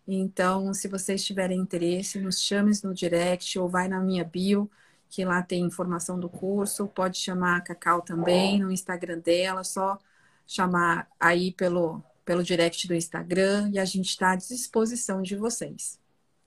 Então, 0.07 0.71
se 0.75 0.87
vocês 0.87 1.25
tiverem 1.25 1.59
interesse, 1.59 2.19
nos 2.19 2.39
chame 2.39 2.71
no 2.83 2.93
direct 2.93 3.57
ou 3.57 3.67
vai 3.67 3.87
na 3.87 3.99
minha 3.99 4.23
bio, 4.23 4.69
que 5.09 5.25
lá 5.25 5.41
tem 5.41 5.63
informação 5.63 6.19
do 6.19 6.29
curso. 6.29 6.87
Pode 6.87 7.17
chamar 7.17 7.57
a 7.57 7.61
Cacau 7.61 8.03
também 8.03 8.59
no 8.59 8.71
Instagram 8.71 9.17
dela, 9.17 9.63
só 9.63 9.97
chamar 10.45 11.09
aí 11.19 11.51
pelo 11.51 12.03
pelo 12.23 12.43
direct 12.43 12.87
do 12.87 12.95
Instagram 12.95 13.69
e 13.71 13.79
a 13.79 13.85
gente 13.85 14.09
está 14.09 14.31
à 14.31 14.35
disposição 14.35 15.21
de 15.21 15.35
vocês. 15.35 15.99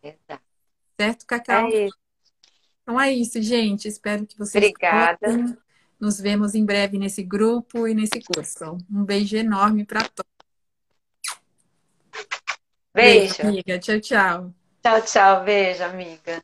Exato. 0.02 0.42
Certo, 1.00 1.26
Cacau? 1.26 1.68
É 1.68 1.86
isso. 1.86 2.07
Então 2.88 2.98
é 2.98 3.12
isso, 3.12 3.42
gente. 3.42 3.86
Espero 3.86 4.24
que 4.24 4.38
vocês. 4.38 4.64
Obrigada. 4.64 5.18
Gostem. 5.20 5.58
Nos 6.00 6.18
vemos 6.18 6.54
em 6.54 6.64
breve 6.64 6.96
nesse 6.96 7.22
grupo 7.22 7.86
e 7.86 7.92
nesse 7.92 8.22
curso. 8.22 8.78
Um 8.90 9.04
beijo 9.04 9.36
enorme 9.36 9.84
para 9.84 10.08
todos. 10.08 10.32
Beijo. 12.94 13.36
beijo. 13.36 13.42
amiga. 13.42 13.78
Tchau, 13.78 14.00
tchau. 14.00 14.54
Tchau, 14.82 15.02
tchau. 15.02 15.44
Beijo, 15.44 15.84
amiga. 15.84 16.42